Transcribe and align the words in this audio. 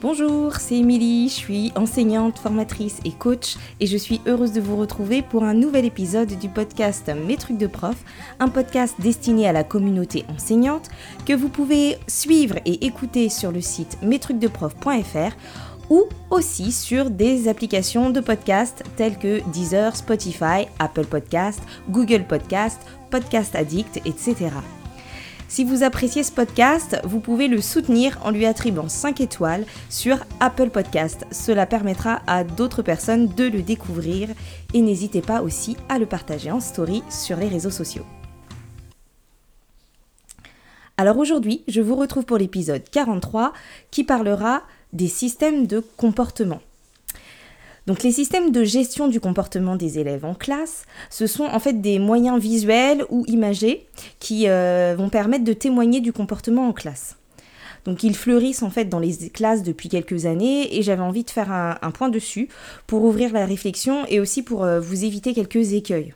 Bonjour, 0.00 0.54
c'est 0.54 0.76
Émilie, 0.76 1.28
je 1.28 1.34
suis 1.34 1.72
enseignante, 1.74 2.38
formatrice 2.38 3.00
et 3.04 3.10
coach 3.10 3.56
et 3.80 3.88
je 3.88 3.96
suis 3.96 4.20
heureuse 4.26 4.52
de 4.52 4.60
vous 4.60 4.76
retrouver 4.76 5.22
pour 5.22 5.42
un 5.42 5.54
nouvel 5.54 5.84
épisode 5.84 6.38
du 6.38 6.48
podcast 6.48 7.10
Mes 7.26 7.36
trucs 7.36 7.58
de 7.58 7.66
prof, 7.66 7.96
un 8.38 8.48
podcast 8.48 8.94
destiné 9.00 9.48
à 9.48 9.52
la 9.52 9.64
communauté 9.64 10.24
enseignante 10.28 10.88
que 11.26 11.32
vous 11.32 11.48
pouvez 11.48 11.96
suivre 12.06 12.60
et 12.64 12.86
écouter 12.86 13.28
sur 13.28 13.50
le 13.50 13.60
site 13.60 13.98
mestrucsdeprof.fr 14.00 15.34
ou 15.90 16.04
aussi 16.30 16.70
sur 16.70 17.10
des 17.10 17.48
applications 17.48 18.10
de 18.10 18.20
podcast 18.20 18.84
telles 18.94 19.18
que 19.18 19.40
Deezer, 19.50 19.96
Spotify, 19.96 20.68
Apple 20.78 21.06
Podcast, 21.06 21.60
Google 21.90 22.24
Podcast, 22.24 22.80
Podcast 23.10 23.56
Addict, 23.56 23.96
etc. 24.04 24.50
Si 25.50 25.64
vous 25.64 25.82
appréciez 25.82 26.24
ce 26.24 26.30
podcast, 26.30 27.00
vous 27.04 27.20
pouvez 27.20 27.48
le 27.48 27.62
soutenir 27.62 28.18
en 28.22 28.30
lui 28.30 28.44
attribuant 28.44 28.90
5 28.90 29.22
étoiles 29.22 29.64
sur 29.88 30.18
Apple 30.40 30.68
Podcast. 30.68 31.26
Cela 31.30 31.64
permettra 31.64 32.20
à 32.26 32.44
d'autres 32.44 32.82
personnes 32.82 33.28
de 33.28 33.44
le 33.44 33.62
découvrir 33.62 34.28
et 34.74 34.82
n'hésitez 34.82 35.22
pas 35.22 35.40
aussi 35.40 35.78
à 35.88 35.98
le 35.98 36.04
partager 36.04 36.50
en 36.50 36.60
story 36.60 37.02
sur 37.08 37.38
les 37.38 37.48
réseaux 37.48 37.70
sociaux. 37.70 38.04
Alors 40.98 41.16
aujourd'hui, 41.16 41.64
je 41.66 41.80
vous 41.80 41.96
retrouve 41.96 42.26
pour 42.26 42.36
l'épisode 42.36 42.82
43 42.90 43.54
qui 43.90 44.04
parlera 44.04 44.62
des 44.92 45.08
systèmes 45.08 45.66
de 45.66 45.82
comportement. 45.96 46.60
Donc 47.88 48.02
les 48.02 48.12
systèmes 48.12 48.52
de 48.52 48.64
gestion 48.64 49.08
du 49.08 49.18
comportement 49.18 49.74
des 49.74 49.98
élèves 49.98 50.26
en 50.26 50.34
classe, 50.34 50.84
ce 51.08 51.26
sont 51.26 51.44
en 51.44 51.58
fait 51.58 51.80
des 51.80 51.98
moyens 51.98 52.38
visuels 52.38 53.02
ou 53.08 53.24
imagés 53.28 53.86
qui 54.18 54.46
euh, 54.46 54.94
vont 54.94 55.08
permettre 55.08 55.44
de 55.44 55.54
témoigner 55.54 56.02
du 56.02 56.12
comportement 56.12 56.68
en 56.68 56.74
classe. 56.74 57.16
Donc 57.86 58.02
ils 58.02 58.14
fleurissent 58.14 58.62
en 58.62 58.68
fait 58.68 58.84
dans 58.90 58.98
les 58.98 59.30
classes 59.30 59.62
depuis 59.62 59.88
quelques 59.88 60.26
années 60.26 60.76
et 60.76 60.82
j'avais 60.82 61.00
envie 61.00 61.24
de 61.24 61.30
faire 61.30 61.50
un, 61.50 61.90
point 61.90 62.10
dessus 62.10 62.50
pour 62.86 63.04
ouvrir 63.04 63.32
la 63.32 63.46
réflexion 63.46 64.04
et 64.08 64.20
aussi 64.20 64.42
pour 64.42 64.64
euh, 64.64 64.80
vous 64.80 65.06
éviter 65.06 65.32
quelques 65.32 65.72
écueils. 65.72 66.12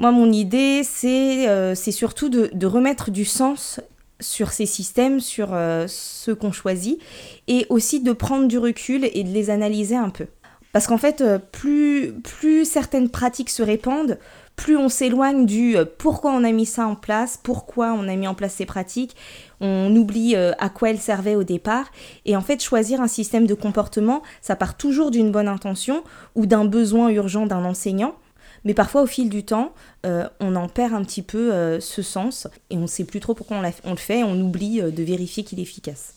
Moi, 0.00 0.10
mon 0.10 0.32
idée, 0.32 0.82
c'est 0.82 1.48
euh, 1.48 1.76
surtout 1.76 2.28
de, 2.28 2.66
remettre 2.66 3.12
du 3.12 3.24
sens 3.24 3.80
sur 4.20 4.52
ces 4.52 4.66
systèmes, 4.66 5.20
sur 5.20 5.50
euh, 5.52 5.86
ceux 5.88 6.34
qu'on 6.34 6.52
choisit, 6.52 7.00
et 7.48 7.66
aussi 7.68 8.00
de 8.00 8.12
prendre 8.12 8.46
du 8.46 8.58
recul 8.58 9.08
et 9.12 9.24
de 9.24 9.30
les 9.30 9.50
analyser 9.50 9.96
un 9.96 10.10
peu. 10.10 10.26
Parce 10.72 10.86
qu'en 10.86 10.98
fait, 10.98 11.20
euh, 11.20 11.38
plus, 11.38 12.12
plus 12.22 12.64
certaines 12.64 13.08
pratiques 13.08 13.50
se 13.50 13.62
répandent, 13.62 14.18
plus 14.54 14.76
on 14.76 14.88
s'éloigne 14.88 15.46
du 15.46 15.76
euh, 15.76 15.84
pourquoi 15.84 16.32
on 16.32 16.44
a 16.44 16.52
mis 16.52 16.66
ça 16.66 16.86
en 16.86 16.94
place, 16.94 17.38
pourquoi 17.42 17.92
on 17.92 18.06
a 18.06 18.14
mis 18.14 18.28
en 18.28 18.34
place 18.34 18.54
ces 18.54 18.66
pratiques, 18.66 19.16
on 19.60 19.94
oublie 19.94 20.36
à 20.36 20.68
quoi 20.70 20.88
elles 20.88 21.00
servaient 21.00 21.34
au 21.34 21.44
départ. 21.44 21.90
Et 22.24 22.34
en 22.34 22.40
fait, 22.40 22.62
choisir 22.62 23.02
un 23.02 23.08
système 23.08 23.46
de 23.46 23.52
comportement, 23.52 24.22
ça 24.40 24.56
part 24.56 24.76
toujours 24.76 25.10
d'une 25.10 25.32
bonne 25.32 25.48
intention 25.48 26.02
ou 26.34 26.46
d'un 26.46 26.64
besoin 26.64 27.10
urgent 27.10 27.44
d'un 27.46 27.64
enseignant. 27.66 28.14
Mais 28.64 28.74
parfois, 28.74 29.02
au 29.02 29.06
fil 29.06 29.28
du 29.30 29.44
temps, 29.44 29.72
euh, 30.04 30.28
on 30.40 30.56
en 30.56 30.68
perd 30.68 30.92
un 30.94 31.02
petit 31.02 31.22
peu 31.22 31.52
euh, 31.52 31.80
ce 31.80 32.02
sens 32.02 32.46
et 32.68 32.76
on 32.76 32.82
ne 32.82 32.86
sait 32.86 33.04
plus 33.04 33.20
trop 33.20 33.34
pourquoi 33.34 33.58
on, 33.84 33.90
le 33.90 33.96
fait, 33.96 34.22
on 34.22 34.38
oublie 34.40 34.80
euh, 34.80 34.90
de 34.90 35.02
vérifier 35.02 35.44
qu'il 35.44 35.58
est 35.58 35.62
efficace. 35.62 36.14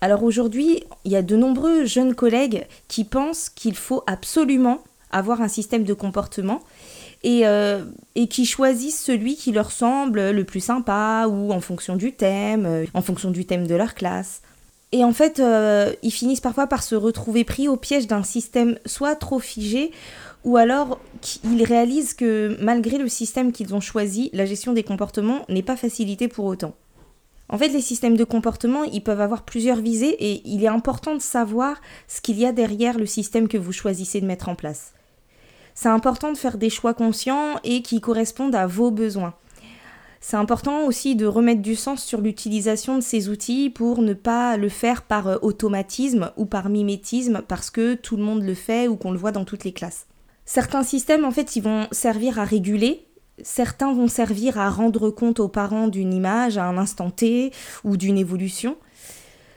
Alors 0.00 0.22
aujourd'hui, 0.22 0.84
il 1.04 1.10
y 1.10 1.16
a 1.16 1.22
de 1.22 1.34
nombreux 1.34 1.84
jeunes 1.84 2.14
collègues 2.14 2.66
qui 2.86 3.02
pensent 3.02 3.48
qu'il 3.48 3.74
faut 3.74 4.04
absolument 4.06 4.78
avoir 5.10 5.42
un 5.42 5.48
système 5.48 5.82
de 5.82 5.92
comportement 5.92 6.60
et, 7.24 7.42
et, 8.14 8.28
qui 8.28 8.46
choisissent 8.46 9.02
celui 9.02 9.34
qui 9.34 9.50
leur 9.50 9.72
semble 9.72 10.30
le 10.30 10.44
plus 10.44 10.60
sympa 10.60 11.26
ou 11.28 11.52
en 11.52 11.60
fonction 11.60 11.96
du 11.96 12.12
thème, 12.12 12.86
en 12.94 13.02
fonction 13.02 13.32
du 13.32 13.44
thème 13.44 13.66
de 13.66 13.74
leur 13.74 13.94
classe. 13.94 14.42
Et 14.92 15.04
en 15.04 15.12
fait, 15.12 15.38
euh, 15.38 15.92
ils 16.02 16.10
finissent 16.10 16.40
parfois 16.40 16.66
par 16.66 16.82
se 16.82 16.94
retrouver 16.94 17.44
pris 17.44 17.68
au 17.68 17.76
piège 17.76 18.06
d'un 18.06 18.22
système 18.22 18.78
soit 18.86 19.16
trop 19.16 19.38
figé, 19.38 19.92
ou 20.44 20.56
alors 20.56 20.98
ils 21.44 21.64
réalisent 21.64 22.14
que 22.14 22.56
malgré 22.60 22.96
le 22.96 23.08
système 23.08 23.52
qu'ils 23.52 23.74
ont 23.74 23.80
choisi, 23.80 24.30
la 24.32 24.46
gestion 24.46 24.72
des 24.72 24.82
comportements 24.82 25.44
n'est 25.48 25.62
pas 25.62 25.76
facilitée 25.76 26.28
pour 26.28 26.46
autant. 26.46 26.74
En 27.50 27.58
fait, 27.58 27.68
les 27.68 27.80
systèmes 27.80 28.16
de 28.16 28.24
comportement, 28.24 28.84
ils 28.84 29.02
peuvent 29.02 29.20
avoir 29.20 29.42
plusieurs 29.42 29.80
visées 29.80 30.16
et 30.20 30.42
il 30.46 30.64
est 30.64 30.68
important 30.68 31.14
de 31.14 31.20
savoir 31.20 31.80
ce 32.06 32.20
qu'il 32.20 32.38
y 32.38 32.44
a 32.44 32.52
derrière 32.52 32.98
le 32.98 33.06
système 33.06 33.48
que 33.48 33.56
vous 33.56 33.72
choisissez 33.72 34.20
de 34.20 34.26
mettre 34.26 34.48
en 34.48 34.54
place. 34.54 34.92
C'est 35.74 35.88
important 35.88 36.32
de 36.32 36.36
faire 36.36 36.58
des 36.58 36.70
choix 36.70 36.92
conscients 36.92 37.60
et 37.64 37.82
qui 37.82 38.00
correspondent 38.00 38.54
à 38.54 38.66
vos 38.66 38.90
besoins. 38.90 39.34
C'est 40.20 40.36
important 40.36 40.84
aussi 40.84 41.14
de 41.14 41.26
remettre 41.26 41.62
du 41.62 41.76
sens 41.76 42.04
sur 42.04 42.20
l'utilisation 42.20 42.96
de 42.96 43.02
ces 43.02 43.28
outils 43.28 43.70
pour 43.70 44.02
ne 44.02 44.14
pas 44.14 44.56
le 44.56 44.68
faire 44.68 45.02
par 45.02 45.28
euh, 45.28 45.36
automatisme 45.42 46.32
ou 46.36 46.44
par 46.44 46.68
mimétisme 46.68 47.42
parce 47.46 47.70
que 47.70 47.94
tout 47.94 48.16
le 48.16 48.24
monde 48.24 48.42
le 48.42 48.54
fait 48.54 48.88
ou 48.88 48.96
qu'on 48.96 49.12
le 49.12 49.18
voit 49.18 49.32
dans 49.32 49.44
toutes 49.44 49.64
les 49.64 49.72
classes. 49.72 50.06
Certains 50.44 50.82
systèmes, 50.82 51.24
en 51.24 51.30
fait, 51.30 51.56
ils 51.56 51.62
vont 51.62 51.86
servir 51.92 52.38
à 52.38 52.44
réguler, 52.44 53.06
certains 53.42 53.92
vont 53.92 54.08
servir 54.08 54.58
à 54.58 54.70
rendre 54.70 55.10
compte 55.10 55.40
aux 55.40 55.48
parents 55.48 55.88
d'une 55.88 56.12
image 56.12 56.58
à 56.58 56.64
un 56.64 56.78
instant 56.78 57.10
T 57.10 57.52
ou 57.84 57.96
d'une 57.96 58.18
évolution. 58.18 58.76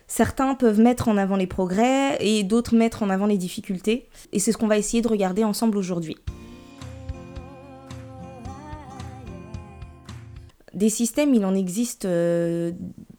Certains 0.08 0.54
peuvent 0.56 0.82
mettre 0.82 1.08
en 1.08 1.16
avant 1.16 1.38
les 1.38 1.48
progrès 1.48 2.18
et 2.20 2.44
d'autres 2.44 2.76
mettre 2.76 3.02
en 3.02 3.10
avant 3.10 3.26
les 3.26 3.38
difficultés. 3.38 4.10
Et 4.34 4.40
c'est 4.40 4.52
ce 4.52 4.58
qu'on 4.58 4.68
va 4.68 4.78
essayer 4.78 5.02
de 5.02 5.08
regarder 5.08 5.46
ensemble 5.46 5.78
aujourd'hui. 5.78 6.18
Des 10.74 10.90
systèmes, 10.90 11.34
il 11.34 11.46
en 11.46 11.54
existe 11.54 12.06
euh, 12.06 12.72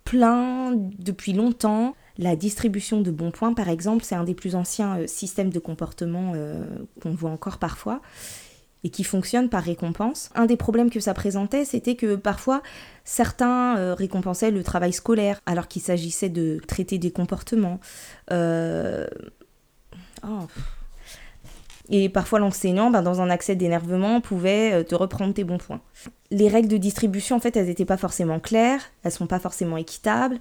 plein 0.04 0.72
depuis 0.74 1.32
longtemps. 1.32 1.94
La 2.18 2.36
distribution 2.36 3.00
de 3.00 3.10
bons 3.10 3.30
points, 3.30 3.52
par 3.52 3.68
exemple, 3.68 4.04
c'est 4.04 4.14
un 4.14 4.24
des 4.24 4.34
plus 4.34 4.54
anciens 4.54 5.00
euh, 5.00 5.06
systèmes 5.06 5.50
de 5.50 5.58
comportement 5.58 6.32
euh, 6.34 6.64
qu'on 7.02 7.14
voit 7.14 7.30
encore 7.30 7.58
parfois 7.58 8.00
et 8.84 8.91
qui 8.91 9.04
fonctionne 9.04 9.48
par 9.48 9.62
récompense. 9.62 10.30
Un 10.34 10.46
des 10.46 10.56
problèmes 10.56 10.91
que 10.91 10.98
ça 10.98 11.14
présentait, 11.14 11.64
c'était 11.64 11.94
que 11.94 12.16
parfois 12.16 12.62
certains 13.04 13.94
récompensaient 13.94 14.50
le 14.50 14.64
travail 14.64 14.92
scolaire 14.92 15.38
alors 15.46 15.68
qu'il 15.68 15.82
s'agissait 15.82 16.30
de 16.30 16.60
traiter 16.66 16.98
des 16.98 17.12
comportements. 17.12 17.78
Oh, 18.28 19.06
et 21.92 22.08
parfois 22.08 22.38
l'enseignant, 22.38 22.91
ben, 22.91 23.03
dans 23.03 23.20
un 23.20 23.28
accès 23.28 23.54
d'énervement, 23.54 24.22
pouvait 24.22 24.72
euh, 24.72 24.82
te 24.82 24.94
reprendre 24.94 25.34
tes 25.34 25.44
bons 25.44 25.58
points. 25.58 25.82
Les 26.30 26.48
règles 26.48 26.69
de 26.69 26.78
distribution, 26.78 27.36
en 27.36 27.41
fait, 27.41 27.54
elles 27.54 27.66
n'étaient 27.66 27.84
pas 27.84 27.98
forcément 27.98 28.41
claires, 28.41 28.80
elles 29.04 29.12
sont 29.12 29.26
pas 29.26 29.38
forcément 29.38 29.76
équitables. 29.76 30.38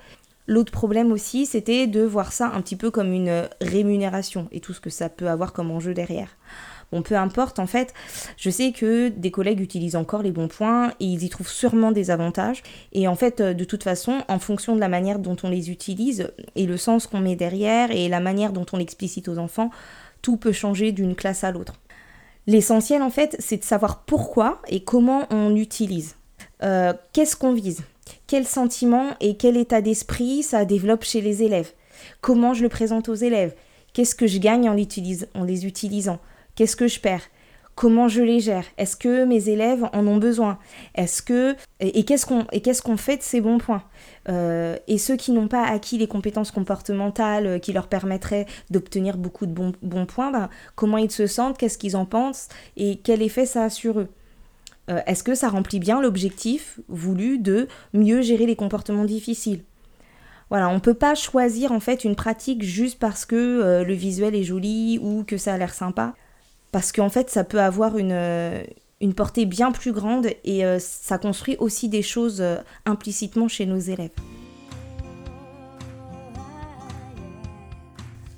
L'autre 0.48 0.72
problème 0.72 1.12
aussi, 1.12 1.46
c'était 1.46 1.88
de 1.88 2.02
voir 2.02 2.32
ça 2.32 2.48
un 2.48 2.62
petit 2.62 2.78
peu 2.78 2.90
comme 2.90 3.12
une 3.12 3.50
rémunération 3.60 4.48
et 4.54 4.62
tout 4.62 4.74
ce 4.74 4.80
que 4.80 4.90
ça 4.90 5.10
peut 5.10 5.28
avoir 5.28 5.52
comme 5.52 5.72
enjeu 5.72 5.94
derrière. 5.94 6.30
Bon, 6.94 7.02
peu 7.02 7.16
importe, 7.16 7.60
en 7.60 7.68
fait, 7.68 7.94
je 8.38 8.50
sais 8.50 8.72
que 8.72 9.10
des 9.10 9.32
collègues 9.32 9.62
utilisent 9.62 9.96
encore 9.96 10.24
les 10.24 10.32
bons 10.32 10.50
points 10.50 10.90
et 11.00 11.06
ils 11.06 11.24
y 11.24 11.30
trouvent 11.30 11.52
sûrement 11.52 11.92
des 11.92 12.12
avantages. 12.12 12.64
Et 12.92 13.08
en 13.08 13.16
fait, 13.16 13.42
de 13.42 13.64
toute 13.64 13.84
façon, 13.84 14.24
en 14.28 14.40
fonction 14.40 14.76
de 14.76 14.82
la 14.82 14.90
manière 14.90 15.20
dont 15.20 15.38
on 15.44 15.50
les 15.50 15.70
utilise 15.70 16.32
et 16.56 16.66
le 16.66 16.78
sens 16.78 17.08
qu'on 17.08 17.20
met 17.20 17.36
derrière 17.36 17.92
et 17.92 18.10
la 18.10 18.20
manière 18.20 18.52
dont 18.52 18.66
on 18.74 18.78
l'explicite 18.78 19.30
aux 19.30 19.38
enfants, 19.38 19.70
tout 20.22 20.38
peut 20.38 20.52
changer 20.52 20.92
d'une 20.92 21.16
classe 21.16 21.44
à 21.44 21.52
l'autre. 21.52 21.74
L'essentiel 22.48 23.02
en 23.02 23.10
fait, 23.10 23.36
c'est 23.40 23.58
de 23.58 23.64
savoir 23.64 24.04
pourquoi 24.04 24.62
et 24.68 24.84
comment 24.84 25.28
on 25.30 25.56
utilise. 25.56 26.16
Euh, 26.64 26.94
qu'est-ce 27.14 27.36
qu'on 27.36 27.54
vise? 27.54 27.84
Quel 28.28 28.46
sentiment 28.46 29.12
et 29.20 29.38
quel 29.38 29.58
état 29.58 29.82
d'esprit 29.82 30.44
ça 30.44 30.66
développe 30.66 31.04
chez 31.04 31.22
les 31.22 31.44
élèves? 31.44 31.72
Comment 32.22 32.54
je 32.54 32.64
le 32.64 32.70
présente 32.70 33.10
aux 33.10 33.16
élèves? 33.16 33.56
Qu'est-ce 33.94 34.16
que 34.16 34.28
je 34.28 34.40
gagne 34.40 34.70
en, 34.70 34.76
en 35.36 35.44
les 35.44 35.66
utilisant? 35.66 36.20
Qu'est-ce 36.56 36.76
que 36.76 36.88
je 36.88 37.00
perds? 37.00 37.24
Comment 37.82 38.08
je 38.08 38.22
les 38.22 38.40
gère? 38.42 38.66
Est-ce 38.78 38.96
que 38.96 39.26
mes 39.26 39.50
élèves 39.50 39.90
en 39.92 40.06
ont 40.06 40.18
besoin? 40.18 40.60
Est-ce 40.94 41.24
que 41.24 41.56
et, 41.80 42.06
qu'est-ce 42.06 42.28
qu'on 42.84 42.98
fait 42.98 43.18
de 43.18 43.24
ces 43.24 43.42
bons 43.42 43.58
points? 43.58 43.82
Euh, 44.30 44.78
Et 44.88 45.00
ceux 45.00 45.16
qui 45.16 45.32
n'ont 45.32 45.48
pas 45.48 45.64
acquis 45.64 45.98
les 45.98 46.06
compétences 46.06 46.52
comportementales 46.52 47.48
euh, 47.48 47.58
qui 47.58 47.74
leur 47.74 47.88
permettraient 47.88 48.46
d'obtenir 48.70 49.18
beaucoup 49.18 49.48
de 49.48 49.52
bons, 49.52 49.74
bons 49.82 50.06
points, 50.06 50.30
ben, 50.30 50.52
comment 50.76 51.00
ils 51.00 51.10
se 51.10 51.26
sentent? 51.26 51.58
Qu'est-ce 51.58 51.80
qu'ils 51.80 51.98
en 51.98 52.06
pensent? 52.06 52.50
Et 52.78 52.98
quel 52.98 53.24
effet 53.24 53.48
ça 53.48 53.64
a 53.64 53.70
sur 53.72 54.00
eux? 54.00 54.10
Euh, 54.92 55.00
Est-ce 55.08 55.24
que 55.24 55.34
ça 55.34 55.50
remplit 55.50 55.80
bien 55.80 56.04
l'objectif 56.04 56.80
voulu 56.88 57.40
de 57.40 57.68
mieux 57.96 58.22
gérer 58.22 58.46
les 58.46 58.56
comportements 58.56 59.06
difficiles? 59.06 59.64
Voilà, 60.52 60.70
on 60.70 60.76
ne 60.76 60.80
peut 60.80 60.94
pas 60.94 61.16
choisir 61.16 61.72
en 61.72 61.80
fait 61.80 62.04
une 62.04 62.16
pratique 62.16 62.62
juste 62.62 63.00
parce 63.00 63.26
que 63.26 63.84
le 63.84 63.94
visuel 63.96 64.36
est 64.36 64.44
joli 64.44 65.00
ou 65.02 65.24
que 65.24 65.38
ça 65.38 65.56
a 65.56 65.58
l'air 65.58 65.74
sympa 65.74 66.14
parce 66.72 66.92
qu'en 66.92 67.10
fait 67.10 67.30
ça 67.30 67.44
peut 67.44 67.62
avoir 67.62 67.98
une, 67.98 68.12
euh, 68.12 68.64
une 69.02 69.14
portée 69.14 69.46
bien 69.46 69.72
plus 69.72 69.92
grande 69.92 70.28
et 70.44 70.66
euh, 70.66 70.80
ça 70.80 71.18
construit 71.18 71.58
aussi 71.60 71.90
des 71.90 72.02
choses 72.02 72.42
euh, 72.42 72.58
implicitement 72.86 73.48
chez 73.48 73.66
nos 73.66 73.80
élèves. 73.80 74.12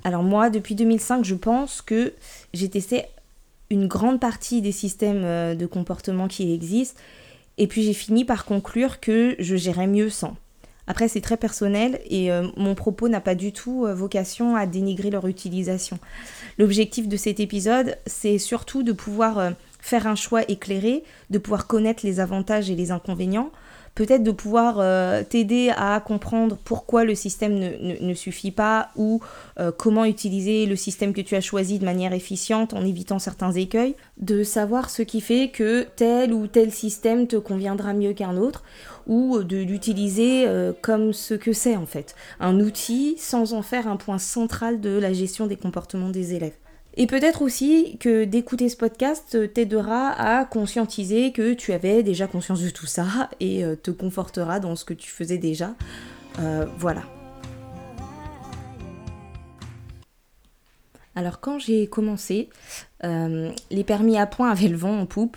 Alors 0.06 0.22
moi, 0.22 0.50
depuis 0.50 0.74
2005, 0.74 1.24
je 1.24 1.34
pense 1.34 1.80
que 1.80 2.12
j'ai 2.52 2.68
testé 2.68 3.04
une 3.70 3.86
grande 3.86 4.20
partie 4.20 4.60
des 4.60 4.70
systèmes 4.70 5.56
de 5.56 5.66
comportement 5.66 6.28
qui 6.28 6.52
existent 6.52 7.00
Et 7.56 7.66
puis 7.66 7.82
j'ai 7.82 7.94
fini 7.94 8.26
par 8.26 8.44
conclure 8.44 9.00
que 9.00 9.34
je 9.38 9.56
gérais 9.56 9.86
mieux 9.86 10.10
sans. 10.10 10.36
Après, 10.86 11.08
c'est 11.08 11.20
très 11.20 11.36
personnel 11.36 12.00
et 12.06 12.30
euh, 12.30 12.46
mon 12.56 12.74
propos 12.74 13.08
n'a 13.08 13.20
pas 13.20 13.34
du 13.34 13.52
tout 13.52 13.86
euh, 13.86 13.94
vocation 13.94 14.54
à 14.54 14.66
dénigrer 14.66 15.10
leur 15.10 15.26
utilisation. 15.26 15.98
L'objectif 16.58 17.08
de 17.08 17.16
cet 17.16 17.40
épisode, 17.40 17.96
c'est 18.06 18.38
surtout 18.38 18.82
de 18.82 18.92
pouvoir 18.92 19.38
euh, 19.38 19.50
faire 19.80 20.06
un 20.06 20.14
choix 20.14 20.42
éclairé, 20.48 21.04
de 21.30 21.38
pouvoir 21.38 21.66
connaître 21.66 22.04
les 22.04 22.20
avantages 22.20 22.70
et 22.70 22.76
les 22.76 22.90
inconvénients, 22.90 23.50
peut-être 23.94 24.22
de 24.22 24.30
pouvoir 24.30 24.76
euh, 24.78 25.22
t'aider 25.22 25.70
à 25.76 26.00
comprendre 26.00 26.58
pourquoi 26.64 27.04
le 27.04 27.14
système 27.14 27.54
ne, 27.58 28.14
suffit 28.14 28.50
pas 28.50 28.90
ou 28.96 29.20
euh, 29.58 29.70
comment 29.76 30.04
utiliser 30.04 30.66
le 30.66 30.76
système 30.76 31.12
que 31.12 31.20
tu 31.20 31.36
as 31.36 31.40
choisi 31.40 31.78
de 31.78 31.84
manière 31.84 32.12
efficiente 32.12 32.74
en 32.74 32.84
évitant 32.84 33.18
certains 33.18 33.52
écueils, 33.52 33.94
de 34.18 34.42
savoir 34.42 34.90
ce 34.90 35.02
qui 35.02 35.20
fait 35.20 35.48
que 35.48 35.86
tel 35.96 36.32
ou 36.32 36.46
tel 36.46 36.72
système 36.72 37.26
te 37.26 37.36
conviendra 37.36 37.92
mieux 37.92 38.12
qu'un 38.12 38.36
autre 38.36 38.64
ou 39.06 39.42
de 39.42 39.58
l'utiliser 39.58 40.46
euh, 40.46 40.72
comme 40.80 41.12
ce 41.12 41.34
que 41.34 41.52
c'est 41.52 41.76
en 41.76 41.86
fait, 41.86 42.14
un 42.40 42.60
outil 42.60 43.16
sans 43.18 43.52
en 43.52 43.62
faire 43.62 43.86
un 43.86 43.96
point 43.96 44.18
central 44.18 44.80
de 44.80 44.90
la 44.90 45.12
gestion 45.12 45.46
des 45.46 45.56
comportements 45.56 46.10
des 46.10 46.34
élèves. 46.34 46.54
Et 46.96 47.06
peut-être 47.06 47.42
aussi 47.42 47.96
que 47.98 48.24
d'écouter 48.24 48.68
ce 48.68 48.76
podcast 48.76 49.52
t'aidera 49.52 50.10
à 50.10 50.44
conscientiser 50.44 51.32
que 51.32 51.52
tu 51.54 51.72
avais 51.72 52.02
déjà 52.02 52.26
conscience 52.26 52.62
de 52.62 52.70
tout 52.70 52.86
ça 52.86 53.30
et 53.40 53.64
euh, 53.64 53.74
te 53.74 53.90
confortera 53.90 54.60
dans 54.60 54.76
ce 54.76 54.84
que 54.84 54.94
tu 54.94 55.10
faisais 55.10 55.38
déjà. 55.38 55.74
Euh, 56.38 56.66
voilà. 56.78 57.02
Alors 61.16 61.40
quand 61.40 61.58
j'ai 61.58 61.86
commencé, 61.86 62.48
euh, 63.04 63.50
les 63.70 63.84
permis 63.84 64.16
à 64.16 64.26
points 64.26 64.50
avaient 64.50 64.68
le 64.68 64.76
vent 64.76 64.98
en 64.98 65.06
poupe. 65.06 65.36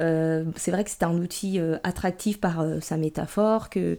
Euh, 0.00 0.44
c'est 0.56 0.70
vrai 0.70 0.84
que 0.84 0.90
c'était 0.90 1.04
un 1.04 1.16
outil 1.18 1.58
euh, 1.58 1.76
attractif 1.82 2.40
par 2.40 2.64
sa 2.80 2.96
métaphore, 2.96 3.68
que 3.70 3.98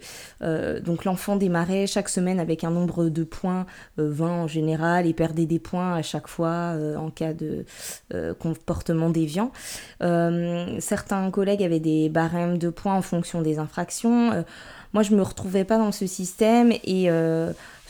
donc 0.80 1.04
l'enfant 1.04 1.36
démarrait 1.36 1.86
chaque 1.86 2.08
semaine 2.08 2.40
avec 2.40 2.64
un 2.64 2.70
nombre 2.70 3.08
de 3.08 3.24
points, 3.24 3.66
20 3.96 4.42
en 4.42 4.46
général, 4.46 5.06
et 5.06 5.12
perdait 5.12 5.46
des 5.46 5.58
points 5.58 5.94
à 5.94 6.02
chaque 6.02 6.28
fois 6.28 6.74
en 6.96 7.10
cas 7.10 7.32
de 7.32 7.64
comportement 8.38 9.10
déviant. 9.10 9.52
certains 10.00 11.30
collègues 11.30 11.62
avaient 11.62 11.80
des 11.80 12.08
barèmes 12.08 12.58
de 12.58 12.70
points 12.70 12.94
en 12.94 13.02
fonction 13.02 13.42
des 13.42 13.58
infractions. 13.58 14.44
moi, 14.92 15.02
je 15.02 15.14
me 15.14 15.22
retrouvais 15.22 15.64
pas 15.64 15.78
dans 15.78 15.92
ce 15.92 16.06
système 16.06 16.72
et 16.84 17.10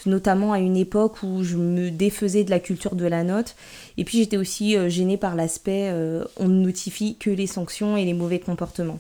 notamment 0.07 0.53
à 0.53 0.59
une 0.59 0.77
époque 0.77 1.23
où 1.23 1.43
je 1.43 1.57
me 1.57 1.91
défaisais 1.91 2.45
de 2.45 2.51
la 2.51 2.61
culture 2.61 2.95
de 2.95 3.07
la 3.07 3.25
note. 3.25 3.57
Et 3.97 4.05
puis 4.05 4.19
j'étais 4.19 4.37
aussi 4.37 4.77
euh, 4.77 4.89
gênée 4.89 5.17
par 5.17 5.35
l'aspect 5.35 5.91
euh, 5.91 6.25
on 6.37 6.49
ne 6.49 6.63
notifie 6.63 7.17
que 7.17 7.31
les 7.31 7.47
sanctions 7.47 7.97
et 7.97 8.05
les 8.05 8.15
mauvais 8.15 8.39
comportements. 8.39 8.99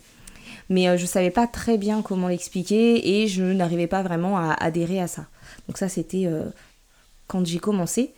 Mais 0.68 0.88
euh, 0.88 0.96
je 0.96 1.02
ne 1.02 1.08
savais 1.08 1.30
pas 1.30 1.46
très 1.46 1.78
bien 1.78 2.02
comment 2.02 2.28
l'expliquer 2.28 3.22
et 3.22 3.28
je 3.28 3.42
n'arrivais 3.42 3.86
pas 3.86 4.02
vraiment 4.02 4.38
à 4.38 4.52
adhérer 4.52 5.00
à 5.00 5.08
ça. 5.08 5.26
Donc 5.68 5.78
ça 5.78 5.88
c'était 5.88 6.28
quand 7.26 7.46
j'ai 7.46 7.58
commencé. 7.58 8.12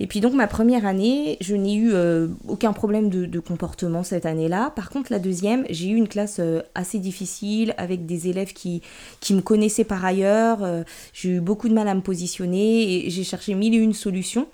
Et 0.00 0.06
puis 0.08 0.20
donc 0.20 0.34
ma 0.34 0.48
première 0.48 0.86
année, 0.86 1.36
je 1.40 1.54
n'ai 1.54 1.74
eu 1.74 1.92
euh, 1.92 2.26
aucun 2.48 2.72
problème 2.72 3.10
de, 3.10 3.38
comportement 3.38 4.02
cette 4.02 4.26
année-là. 4.26 4.72
Par 4.74 4.90
contre 4.90 5.12
la 5.12 5.20
deuxième, 5.20 5.64
j'ai 5.70 5.88
eu 5.88 5.94
une 5.94 6.08
classe 6.08 6.38
euh, 6.40 6.62
assez 6.74 6.98
difficile 6.98 7.74
avec 7.78 8.04
des 8.06 8.28
élèves 8.28 8.52
qui, 8.52 8.82
qui 9.20 9.34
me 9.34 9.40
connaissaient 9.40 9.84
par 9.84 10.04
ailleurs. 10.04 10.64
Euh, 10.64 10.82
j'ai 11.12 11.30
eu 11.30 11.40
beaucoup 11.40 11.68
de 11.68 11.74
mal 11.74 11.86
à 11.86 11.94
me 11.94 12.00
positionner 12.00 13.06
et 13.06 13.10
j'ai 13.10 13.22
cherché 13.22 13.54
mille 13.54 13.74
et 13.74 13.78
une 13.78 13.92
solutions. 13.92 14.48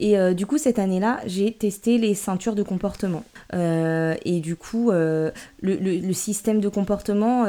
Et 0.00 0.16
du 0.34 0.44
coup, 0.44 0.58
cette 0.58 0.80
année-là, 0.80 1.20
j'ai 1.24 1.52
testé 1.52 1.98
les 1.98 2.14
ceintures 2.16 2.56
de 2.56 2.64
comportement. 2.64 3.22
et 3.52 4.40
du 4.40 4.56
coup, 4.56 4.90
le, 4.90 5.32
le, 5.62 6.12
système 6.12 6.60
de 6.60 6.68
comportement 6.68 7.44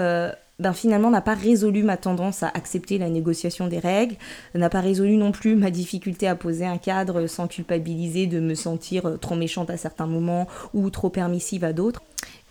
ben 0.60 0.74
finalement 0.74 1.10
n'a 1.10 1.22
pas 1.22 1.34
résolu 1.34 1.84
ma 1.84 1.98
tendance 1.98 2.44
à 2.44 2.48
accepter 2.48 2.98
la 2.98 3.10
négociation 3.10 3.68
des 3.68 3.80
règles, 3.80 4.16
n'a 4.54 4.69
pas 4.69 4.81
résolu 4.81 5.18
non 5.18 5.31
plus 5.31 5.56
ma 5.56 5.72
difficulté 5.72 6.28
à 6.28 6.36
poser 6.36 6.66
un 6.66 6.78
cadre 6.78 7.28
sans 7.28 7.48
culpabiliser 7.48 8.28
de 8.28 8.40
me 8.40 8.56
sentir 8.56 9.06
euh, 9.06 9.18
trop 9.18 9.36
méchante 9.36 9.69
à 9.69 9.78
certains 9.78 10.07
moments 10.07 10.48
ou 10.74 10.90
trop 10.90 11.10
permissive 11.10 11.63
à 11.63 11.74
d'autres. 11.74 12.02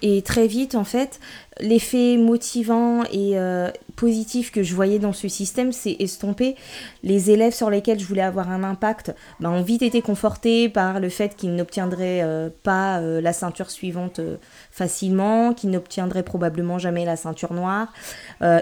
Et 0.02 0.22
très 0.22 0.46
vite, 0.46 0.74
en 0.74 0.84
fait, 0.84 1.20
l'effet 1.60 2.16
motivant 2.16 3.04
et 3.04 3.38
euh, 3.38 3.70
positif 3.96 4.50
que 4.50 4.62
je 4.62 4.74
voyais 4.74 4.98
dans 4.98 5.12
ce 5.12 5.28
système 5.28 5.72
s'est 5.72 5.96
estompé. 6.00 6.56
Les 7.02 7.30
élèves 7.30 7.54
sur 7.54 7.70
lesquels 7.70 8.00
je 8.00 8.06
voulais 8.06 8.22
avoir 8.22 8.50
un 8.50 8.64
impact 8.64 9.14
ben, 9.40 9.50
ont 9.50 9.62
vite 9.62 9.82
été 9.82 10.02
confortés 10.02 10.68
par 10.68 10.98
le 10.98 11.08
fait 11.08 11.36
qu'ils 11.36 11.54
n'obtiendraient 11.54 12.22
euh, 12.22 12.48
pas 12.64 12.98
euh, 12.98 13.20
la 13.20 13.32
ceinture 13.32 13.70
suivante 13.70 14.20
facilement, 14.70 15.54
qu'ils 15.54 15.70
n'obtiendraient 15.70 16.24
probablement 16.24 16.78
jamais 16.78 17.04
la 17.04 17.16
ceinture 17.16 17.52
noire. 17.52 17.92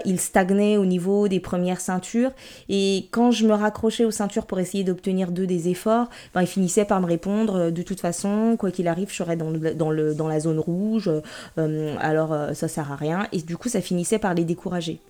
ils 0.05 0.21
stagnaient 0.21 0.77
au 0.77 0.85
niveau 0.85 1.29
des 1.29 1.41
premières 1.41 1.81
ceintures. 1.81 2.31
Et 2.69 3.09
quand 3.11 3.31
je 3.31 3.47
me 3.47 3.55
raccrochais 3.55 4.05
aux 4.05 4.11
ceintures 4.11 4.47
pour 4.47 4.61
essayer 4.61 4.85
d'obtenir 4.85 5.31
d'eux 5.31 5.47
des 5.47 5.69
efforts, 5.69 6.09
ben, 6.35 6.43
ils 6.43 6.47
finissaient 6.47 6.85
par 6.85 7.01
me 7.01 7.07
répondre 7.07 7.71
de 7.71 7.83
toute 7.83 8.01
façon, 8.01 8.57
quoi 8.59 8.71
qu'il 8.71 8.89
arrive, 8.89 9.11
je 9.11 9.17
serais 9.17 9.37
dans, 9.37 9.51
dans, 9.51 9.91
le, 9.91 10.15
dans 10.15 10.29
la 10.29 10.41
zone 10.41 10.59
rouge. 10.59 11.11
Euh, 11.59 11.97
alors 12.01 12.33
euh, 12.33 12.55
ça 12.55 12.69
sert 12.69 12.93
à 12.93 12.97
rien. 12.97 13.27
Et 13.33 13.43
du 13.43 13.57
coup, 13.57 13.69
ça 13.69 13.81
finissait 13.81 14.19
par 14.19 14.35
les 14.35 14.45
décourager. 14.45 15.01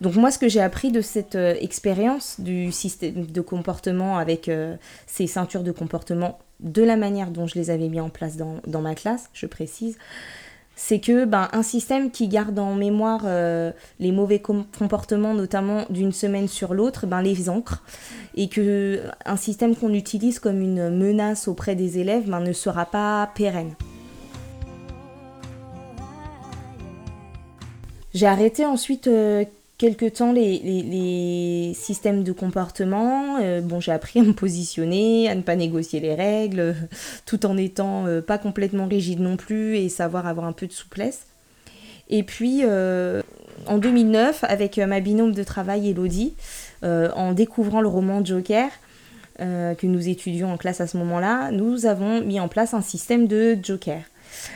Donc 0.00 0.14
moi, 0.14 0.30
ce 0.30 0.38
que 0.38 0.48
j'ai 0.48 0.60
appris 0.60 0.92
de 0.92 1.00
cette 1.00 1.36
euh, 1.36 1.54
expérience 1.60 2.38
du 2.38 2.70
système 2.70 3.26
de 3.26 3.40
comportement 3.40 4.18
avec 4.18 4.50
ces 5.06 5.26
ceintures 5.26 5.62
de 5.62 5.72
comportement, 5.72 6.38
de 6.60 6.82
la 6.82 6.96
manière 6.96 7.30
dont 7.30 7.46
je 7.46 7.54
les 7.54 7.70
avais 7.70 7.88
mis 7.88 8.00
en 8.00 8.10
place 8.10 8.36
dans, 8.36 8.80
ma 8.80 8.94
classe, 8.94 9.30
je 9.32 9.46
précise, 9.46 9.96
c'est 10.76 11.00
que 11.00 11.24
ben, 11.24 11.48
un 11.52 11.62
système 11.62 12.10
qui 12.10 12.28
garde 12.28 12.58
en 12.58 12.74
mémoire 12.74 13.26
les 13.98 14.12
mauvais 14.12 14.40
comportements, 14.40 15.32
notamment 15.32 15.86
d'une 15.88 16.12
semaine 16.12 16.48
sur 16.48 16.74
l'autre, 16.74 17.06
ben, 17.06 17.22
les 17.22 17.48
ancre, 17.48 17.82
et 18.34 18.48
que 18.48 19.00
un 19.24 19.36
système 19.36 19.74
qu'on 19.74 19.94
utilise 19.94 20.38
comme 20.38 20.60
une 20.60 20.90
menace 20.90 21.48
auprès 21.48 21.74
des 21.74 21.98
élèves 21.98 22.28
ben, 22.28 22.40
ne 22.40 22.52
sera 22.52 22.84
pas 22.84 23.30
pérenne. 23.34 23.74
J'ai 28.12 28.26
arrêté 28.26 28.64
ensuite 28.64 29.06
euh, 29.06 29.44
quelques 29.78 30.14
temps 30.14 30.32
les, 30.32 31.72
systèmes 31.74 32.24
de 32.24 32.32
comportement. 32.32 33.36
Euh, 33.40 33.60
bon, 33.60 33.80
j'ai 33.80 33.92
appris 33.92 34.20
à 34.20 34.22
me 34.22 34.32
positionner, 34.32 35.28
à 35.28 35.34
ne 35.34 35.42
pas 35.42 35.54
négocier 35.54 36.00
les 36.00 36.14
règles, 36.14 36.74
tout 37.26 37.46
en 37.46 37.56
étant 37.56 38.06
euh, 38.06 38.20
pas 38.20 38.38
complètement 38.38 38.86
rigide 38.86 39.20
non 39.20 39.36
plus 39.36 39.76
et 39.76 39.88
savoir 39.88 40.26
avoir 40.26 40.46
un 40.46 40.52
peu 40.52 40.66
de 40.66 40.72
souplesse. 40.72 41.26
Et 42.12 42.24
puis, 42.24 42.64
en 42.64 43.78
2009, 43.78 44.42
avec 44.42 44.78
ma 44.78 44.98
binôme 44.98 45.30
de 45.30 45.44
travail 45.44 45.90
Elodie, 45.90 46.34
en 46.82 47.32
découvrant 47.34 47.80
le 47.80 47.86
roman 47.86 48.24
Joker, 48.24 48.68
que 49.38 49.86
nous 49.86 50.08
étudions 50.08 50.52
en 50.52 50.56
classe 50.56 50.80
à 50.80 50.88
ce 50.88 50.96
moment-là, 50.96 51.52
nous 51.52 51.86
avons 51.86 52.20
mis 52.20 52.40
en 52.40 52.48
place 52.48 52.74
un 52.74 52.80
système 52.80 53.28
de 53.28 53.56
Joker 53.62 54.02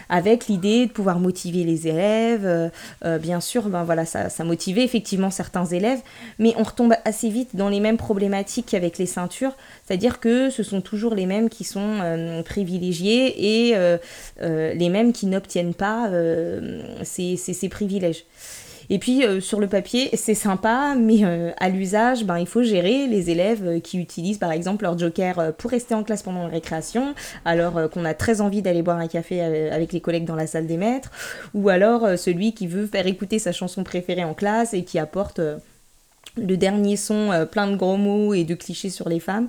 avec 0.08 0.46
l'idée 0.46 0.86
de 0.86 0.90
pouvoir 0.90 1.18
motiver 1.18 1.64
les 1.64 1.88
élèves. 1.88 2.46
Euh, 2.46 2.68
euh, 3.04 3.18
bien 3.18 3.40
sûr, 3.40 3.68
ben 3.68 3.84
voilà, 3.84 4.04
ça, 4.04 4.28
ça, 4.28 4.44
motivait 4.44 4.84
effectivement 4.84 5.30
certains 5.30 5.64
élèves, 5.66 6.00
mais 6.38 6.54
on 6.56 6.62
retombe 6.62 6.94
assez 7.04 7.28
vite 7.28 7.56
dans 7.56 7.68
les 7.68 7.80
mêmes 7.80 7.96
problématiques 7.96 8.66
qu'avec 8.70 8.98
les 8.98 9.06
ceintures, 9.06 9.52
c'est-à-dire 9.86 10.20
que 10.20 10.50
ce 10.50 10.62
sont 10.62 10.80
toujours 10.80 11.14
les 11.14 11.26
mêmes 11.26 11.48
qui 11.48 11.64
sont 11.64 11.98
euh, 12.02 12.42
privilégiés 12.42 13.70
et 13.70 13.74
les 14.40 14.88
mêmes 14.88 15.12
qui 15.12 15.26
n'obtiennent 15.26 15.74
pas 15.74 16.10
ces, 17.02 17.36
ces, 17.36 17.68
privilèges. 17.68 18.24
Et 18.90 18.98
puis 18.98 19.24
euh, 19.24 19.40
sur 19.40 19.60
le 19.60 19.66
papier, 19.66 20.10
c'est 20.14 20.34
sympa, 20.34 20.94
mais 20.98 21.24
euh, 21.24 21.50
à 21.58 21.68
l'usage, 21.68 22.24
ben, 22.24 22.38
il 22.38 22.46
faut 22.46 22.62
gérer 22.62 23.06
les 23.06 23.30
élèves 23.30 23.66
euh, 23.66 23.80
qui 23.80 23.98
utilisent 23.98 24.38
par 24.38 24.52
exemple 24.52 24.84
leur 24.84 24.98
joker 24.98 25.52
pour 25.56 25.70
rester 25.70 25.94
en 25.94 26.02
classe 26.02 26.22
pendant 26.22 26.44
la 26.44 26.48
récréation, 26.48 27.14
alors 27.44 27.90
qu'on 27.90 28.04
a 28.04 28.14
très 28.14 28.40
envie 28.40 28.62
d'aller 28.62 28.82
boire 28.82 28.98
un 28.98 29.08
café 29.08 29.40
avec 29.40 29.92
les 29.92 30.00
collègues 30.00 30.24
dans 30.24 30.34
la 30.34 30.46
salle 30.46 30.66
des 30.66 30.76
maîtres, 30.76 31.10
ou 31.54 31.68
alors 31.68 32.18
celui 32.18 32.54
qui 32.54 32.66
veut 32.66 32.86
faire 32.86 33.06
écouter 33.06 33.38
sa 33.38 33.52
chanson 33.52 33.84
préférée 33.84 34.24
en 34.24 34.34
classe 34.34 34.74
et 34.74 34.84
qui 34.84 34.98
apporte 34.98 35.40
le 36.36 36.56
dernier 36.56 36.96
son 36.96 37.30
euh, 37.30 37.46
plein 37.46 37.68
de 37.68 37.76
gros 37.76 37.96
mots 37.96 38.34
et 38.34 38.44
de 38.44 38.54
clichés 38.54 38.90
sur 38.90 39.08
les 39.08 39.20
femmes. 39.20 39.48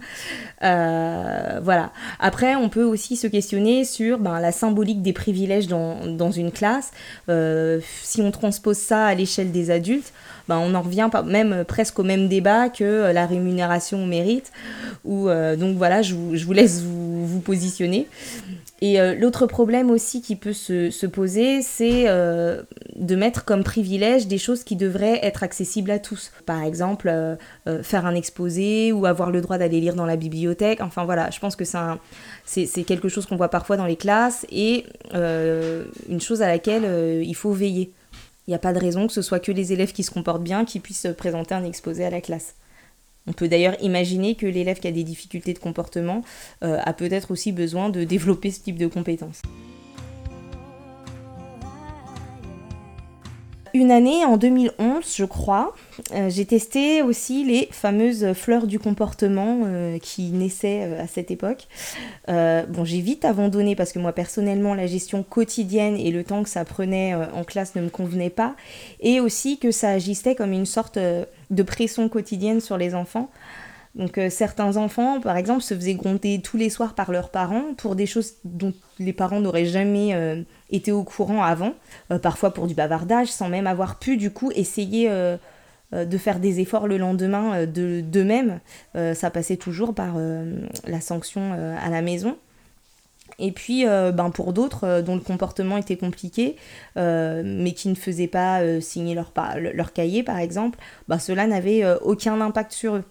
Euh, 0.63 1.59
voilà. 1.63 1.91
Après, 2.19 2.55
on 2.55 2.69
peut 2.69 2.83
aussi 2.83 3.15
se 3.15 3.27
questionner 3.27 3.85
sur 3.85 4.19
ben, 4.19 4.39
la 4.39 4.51
symbolique 4.51 5.01
des 5.01 5.13
privilèges 5.13 5.67
dans, 5.67 6.05
dans 6.05 6.31
une 6.31 6.51
classe. 6.51 6.91
Euh, 7.29 7.79
si 8.03 8.21
on 8.21 8.31
transpose 8.31 8.77
ça 8.77 9.05
à 9.05 9.15
l'échelle 9.15 9.51
des 9.51 9.71
adultes, 9.71 10.13
ben, 10.47 10.59
on 10.59 10.75
en 10.75 10.81
revient 10.81 11.09
même 11.25 11.63
presque 11.65 11.97
au 11.97 12.03
même 12.03 12.27
débat 12.27 12.69
que 12.69 13.11
la 13.11 13.25
rémunération 13.25 14.03
au 14.03 14.05
mérite. 14.05 14.51
Ou, 15.03 15.27
donc 15.57 15.77
voilà, 15.77 16.03
je 16.03 16.13
vous, 16.13 16.35
je 16.35 16.45
vous 16.45 16.53
laisse 16.53 16.81
vous, 16.81 17.25
vous 17.25 17.39
positionner. 17.39 18.07
Et 18.81 18.99
euh, 18.99 19.15
l'autre 19.15 19.47
problème 19.47 19.89
aussi 19.89 20.21
qui 20.21 20.35
peut 20.35 20.51
se, 20.51 21.05
poser, 21.05 21.61
c'est 21.61 22.05
euh, 22.07 22.61
de 22.95 23.15
mettre 23.15 23.45
comme 23.45 23.63
privilège 23.63 24.27
des 24.27 24.37
choses 24.37 24.65
qui 24.65 24.75
devraient 24.75 25.19
être 25.23 25.43
accessibles 25.43 25.91
à 25.91 25.99
tous. 25.99 26.31
Par 26.45 26.61
exemple, 26.61 27.07
euh, 27.07 27.35
faire 27.83 28.05
un 28.05 28.15
exposé 28.15 28.91
ou 28.91 29.05
avoir 29.05 29.31
le 29.31 29.39
droit 29.39 29.57
d'aller 29.57 29.79
lire 29.79 29.95
dans 29.95 30.05
la 30.05 30.17
bibliothèque. 30.17 30.81
Enfin 30.81 31.05
voilà, 31.05 31.29
je 31.31 31.39
pense 31.39 31.55
que 31.55 31.63
c'est 31.63 32.83
quelque 32.83 33.07
chose 33.07 33.25
qu'on 33.25 33.37
voit 33.37 33.49
parfois 33.49 33.77
dans 33.77 33.85
les 33.85 33.95
classes 33.95 34.45
et 34.51 34.85
une 35.13 36.21
chose 36.21 36.41
à 36.41 36.47
laquelle 36.47 37.23
il 37.23 37.35
faut 37.35 37.51
veiller. 37.51 37.91
Il 38.47 38.51
n'y 38.51 38.55
a 38.55 38.59
pas 38.59 38.73
de 38.73 38.79
raison 38.79 39.07
que 39.07 39.13
ce 39.13 39.21
soit 39.21 39.39
que 39.39 39.51
les 39.51 39.73
élèves 39.73 39.93
qui 39.93 40.03
se 40.03 40.11
comportent 40.11 40.43
bien 40.43 40.65
qui 40.65 40.79
puissent 40.79 41.07
présenter 41.17 41.55
un 41.55 41.63
exposé 41.63 42.05
à 42.05 42.09
la 42.09 42.21
classe. 42.21 42.55
On 43.27 43.33
peut 43.33 43.47
d'ailleurs 43.47 43.75
imaginer 43.81 44.35
que 44.35 44.45
l'élève 44.45 44.79
qui 44.79 44.87
a 44.87 44.91
des 44.91 45.03
difficultés 45.03 45.53
de 45.53 45.59
comportement 45.59 46.21
euh, 46.63 46.77
a 46.83 46.93
peut-être 46.93 47.31
aussi 47.31 47.51
besoin 47.51 47.89
de 47.89 48.03
développer 48.03 48.51
ce 48.51 48.61
type 48.61 48.77
de 48.77 48.87
compétences. 48.87 49.41
Une 53.75 53.91
année, 53.91 54.23
en 54.23 54.37
2011, 54.37 55.03
je 55.17 55.25
crois, 55.25 55.75
euh, 56.13 56.29
j'ai 56.29 56.45
testé 56.45 57.01
aussi 57.01 57.43
les 57.43 57.67
fameuses 57.71 58.31
fleurs 58.31 58.67
du 58.67 58.79
comportement 58.79 59.63
euh, 59.65 59.99
qui 59.99 60.31
naissaient 60.31 60.83
euh, 60.85 61.03
à 61.03 61.07
cette 61.07 61.29
époque. 61.29 61.67
bon, 62.27 62.85
j'ai 62.85 63.01
vite 63.01 63.25
abandonné 63.25 63.75
parce 63.75 63.91
que 63.91 63.99
moi, 63.99 64.13
personnellement, 64.13 64.75
la 64.75 64.87
gestion 64.87 65.23
quotidienne 65.23 65.97
et 65.97 66.11
le 66.11 66.23
temps 66.23 66.43
que 66.43 66.49
ça 66.49 66.63
prenait 66.63 67.15
en 67.15 67.43
classe 67.43 67.75
ne 67.75 67.81
me 67.81 67.89
convenait 67.89 68.29
pas. 68.29 68.55
Et 69.01 69.19
aussi 69.19 69.59
que 69.59 69.71
ça 69.71 69.89
agissait 69.89 70.35
comme 70.35 70.53
une 70.53 70.65
sorte 70.65 70.97
de 70.97 71.63
pression 71.63 72.07
quotidienne 72.07 72.61
sur 72.61 72.77
les 72.77 72.95
enfants. 72.95 73.29
Donc 73.95 74.17
euh, 74.17 74.29
certains 74.29 74.75
enfants, 74.77 75.21
par 75.21 75.37
exemple, 75.37 75.61
se 75.61 75.73
faisaient 75.73 75.93
gronder 75.93 76.41
tous 76.43 76.57
les 76.57 76.69
soirs 76.69 76.93
par 76.93 77.11
leurs 77.11 77.29
parents 77.29 77.73
pour 77.77 77.95
des 77.95 78.05
choses 78.05 78.33
dont 78.43 78.73
les 78.99 79.13
parents 79.13 79.39
n'auraient 79.39 79.65
jamais 79.65 80.13
euh, 80.13 80.41
été 80.69 80.91
au 80.91 81.03
courant 81.03 81.43
avant, 81.43 81.73
euh, 82.11 82.19
parfois 82.19 82.53
pour 82.53 82.67
du 82.67 82.75
bavardage, 82.75 83.29
sans 83.29 83.47
même 83.47 83.67
avoir 83.67 83.97
pu 83.97 84.17
du 84.17 84.31
coup 84.31 84.51
essayer 84.53 85.09
de 85.93 86.17
faire 86.17 86.39
des 86.39 86.59
efforts 86.59 86.87
le 86.87 86.97
lendemain 86.97 87.65
de 87.65 88.01
d'eux-mêmes. 88.01 88.59
ça 88.93 89.29
passait 89.29 89.55
toujours 89.55 89.93
par 89.93 90.15
la 90.85 91.01
sanction 91.01 91.53
à 91.53 91.89
la 91.89 92.01
maison. 92.01 92.37
Et 93.39 93.51
puis, 93.51 93.85
ben 93.85 94.29
pour 94.33 94.53
d'autres 94.53 95.01
dont 95.01 95.15
le 95.15 95.21
comportement 95.21 95.77
était 95.77 95.95
compliqué, 95.95 96.57
mais 96.95 97.73
qui 97.75 97.87
ne 97.89 97.95
faisaient 97.95 98.27
pas 98.27 98.81
signer 98.81 99.15
leur, 99.15 99.31
leur 99.57 99.93
cahier, 99.93 100.23
par 100.23 100.39
exemple, 100.39 100.79
ben 101.07 101.19
cela 101.19 101.47
n'avait 101.47 101.85
aucun 102.01 102.41
impact 102.41 102.73
sur 102.73 102.95
eux 102.95 103.03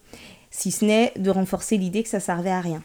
si 0.57 0.71
ce 0.71 0.85
n'est 0.85 1.13
de 1.17 1.31
renforcer 1.31 1.77
l'idée 1.77 2.05
que 2.05 2.09
ça 2.09 2.21
servait 2.21 2.51
à 2.51 2.61
rien. 2.61 2.83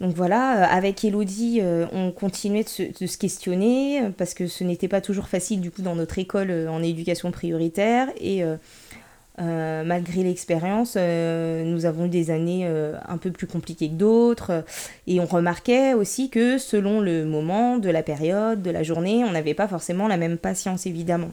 Donc 0.00 0.14
voilà, 0.16 0.62
euh, 0.62 0.76
avec 0.76 1.04
Elodie, 1.04 1.58
euh, 1.60 1.86
on 1.92 2.10
continuait 2.10 2.64
de 2.64 2.68
se, 3.06 3.18
questionner 3.18 4.00
euh, 4.00 4.10
parce 4.16 4.32
que 4.34 4.46
ce 4.46 4.64
n'était 4.64 4.88
pas 4.88 5.02
toujours 5.02 5.28
facile 5.28 5.60
du 5.60 5.70
coup 5.70 5.82
dans 5.82 5.94
notre 5.94 6.18
école 6.18 6.50
en 6.68 6.82
éducation 6.82 7.30
prioritaire 7.30 8.08
et 8.18 8.42
malgré 9.38 10.22
l'expérience, 10.22 10.96
nous 10.96 11.86
avons 11.86 12.06
eu 12.06 12.08
des 12.08 12.30
années 12.30 12.66
un 12.66 13.18
peu 13.18 13.30
plus 13.30 13.46
compliquées 13.46 13.88
que 13.88 13.94
d'autres 13.94 14.64
et 15.06 15.20
on 15.20 15.26
remarquait 15.26 15.94
aussi 15.94 16.30
que 16.30 16.58
selon 16.58 17.00
le 17.00 17.24
moment 17.24 17.78
de 17.78 17.90
la 17.90 18.02
période, 18.02 18.62
de 18.62 18.70
la 18.70 18.82
journée, 18.82 19.24
on 19.24 19.32
n'avait 19.32 19.54
pas 19.54 19.68
forcément 19.68 20.08
la 20.08 20.16
même 20.16 20.38
patience 20.38 20.86
évidemment. 20.86 21.32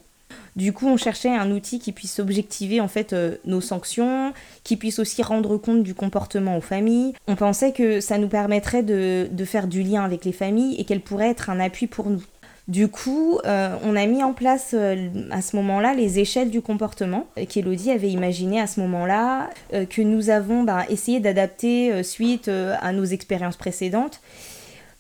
Du 0.59 0.73
coup, 0.73 0.87
on 0.87 0.97
cherchait 0.97 1.33
un 1.33 1.51
outil 1.51 1.79
qui 1.79 1.93
puisse 1.93 2.19
objectiver 2.19 2.81
en 2.81 2.89
fait 2.89 3.13
euh, 3.13 3.37
nos 3.45 3.61
sanctions, 3.61 4.33
qui 4.65 4.75
puisse 4.75 4.99
aussi 4.99 5.23
rendre 5.23 5.55
compte 5.55 5.83
du 5.83 5.95
comportement 5.95 6.57
aux 6.57 6.61
familles. 6.61 7.13
On 7.29 7.37
pensait 7.37 7.71
que 7.71 8.01
ça 8.01 8.17
nous 8.17 8.27
permettrait 8.27 8.83
de, 8.83 9.29
faire 9.45 9.67
du 9.67 9.83
lien 9.83 10.03
avec 10.03 10.25
les 10.25 10.33
familles 10.33 10.75
et 10.77 10.83
qu'elle 10.83 10.99
pourrait 10.99 11.29
être 11.29 11.49
un 11.49 11.61
appui 11.61 11.87
pour 11.87 12.09
nous. 12.09 12.21
Du 12.67 12.89
coup, 12.89 13.39
euh, 13.45 13.73
on 13.85 13.95
a 13.95 14.05
mis 14.05 14.21
en 14.21 14.33
place 14.33 14.71
euh, 14.73 15.07
à 15.31 15.41
ce 15.41 15.55
moment-là 15.55 15.93
les 15.93 16.19
échelles 16.19 16.49
du 16.49 16.61
comportement 16.61 17.25
qu'Elodie 17.47 17.91
avait 17.91 18.09
imaginé 18.09 18.59
à 18.59 18.67
ce 18.67 18.81
moment-là, 18.81 19.49
que 19.71 20.01
nous 20.01 20.29
avons 20.29 20.63
bah, 20.63 20.83
essayé 20.89 21.21
d'adapter 21.21 22.03
suite 22.03 22.49
à 22.49 22.91
nos 22.91 23.05
expériences 23.05 23.55
précédentes 23.55 24.19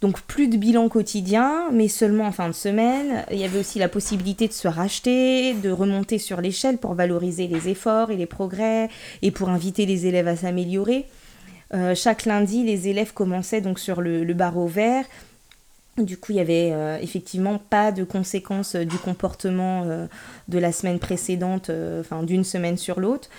donc 0.01 0.21
plus 0.21 0.47
de 0.47 0.57
bilan 0.57 0.87
quotidien, 0.87 1.69
mais 1.71 1.87
seulement 1.87 2.25
en 2.25 2.31
fin 2.31 2.47
de 2.47 2.53
semaine. 2.53 3.25
Il 3.31 3.37
y 3.37 3.43
avait 3.43 3.59
aussi 3.59 3.79
la 3.79 3.89
possibilité 3.89 4.47
de 4.47 4.53
se 4.53 4.67
racheter, 4.67 5.53
de 5.53 5.69
remonter 5.69 6.17
sur 6.17 6.39
l'échelle 6.39 6.77
pour 6.77 6.93
valoriser 6.93 7.47
les 7.47 7.67
efforts 7.67 8.11
et 8.11 8.15
les 8.15 8.25
progrès 8.25 8.89
et 9.21 9.31
pour 9.31 9.49
inviter 9.49 9.85
les 9.85 10.07
élèves 10.07 10.27
à 10.27 10.37
s'améliorer. 10.37 11.05
Euh, 11.73 11.93
chaque 11.95 12.25
lundi, 12.25 12.63
les 12.63 12.87
élèves 12.87 13.13
commençaient 13.13 13.61
donc 13.61 13.77
sur 13.77 14.01
le, 14.01 14.23
le 14.23 14.33
barreau 14.33 14.67
vert 14.67 15.05
du 16.03 16.17
coup, 16.17 16.31
il 16.31 16.35
n'y 16.35 16.41
avait 16.41 16.71
euh, 16.71 16.97
effectivement 17.01 17.57
pas 17.57 17.91
de 17.91 18.03
conséquences 18.03 18.75
euh, 18.75 18.85
du 18.85 18.97
comportement 18.97 19.83
euh, 19.85 20.07
de 20.47 20.59
la 20.59 20.71
semaine 20.71 20.99
précédente, 20.99 21.71
d'une 22.23 22.43
semaine 22.43 22.77
sur 22.77 22.99
l'autre. 22.99 23.29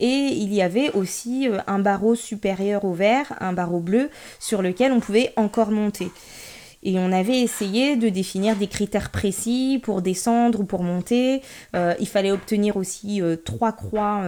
Et 0.00 0.06
il 0.06 0.52
y 0.52 0.62
avait 0.62 0.90
aussi 0.92 1.48
un 1.66 1.78
barreau 1.78 2.14
supérieur 2.14 2.84
au 2.84 2.92
vert, 2.92 3.34
un 3.40 3.52
barreau 3.52 3.80
bleu, 3.80 4.10
sur 4.38 4.62
lequel 4.62 4.92
on 4.92 5.00
pouvait 5.00 5.32
encore 5.36 5.70
monter. 5.70 6.10
Et 6.82 6.98
on 6.98 7.12
avait 7.12 7.40
essayé 7.40 7.96
de 7.96 8.08
définir 8.08 8.56
des 8.56 8.66
critères 8.66 9.10
précis 9.10 9.80
pour 9.82 10.02
descendre 10.02 10.60
ou 10.60 10.64
pour 10.64 10.82
monter. 10.82 11.40
il 11.74 12.08
fallait 12.08 12.30
obtenir 12.30 12.76
aussi 12.76 13.22
trois 13.44 13.72
croix 13.72 14.22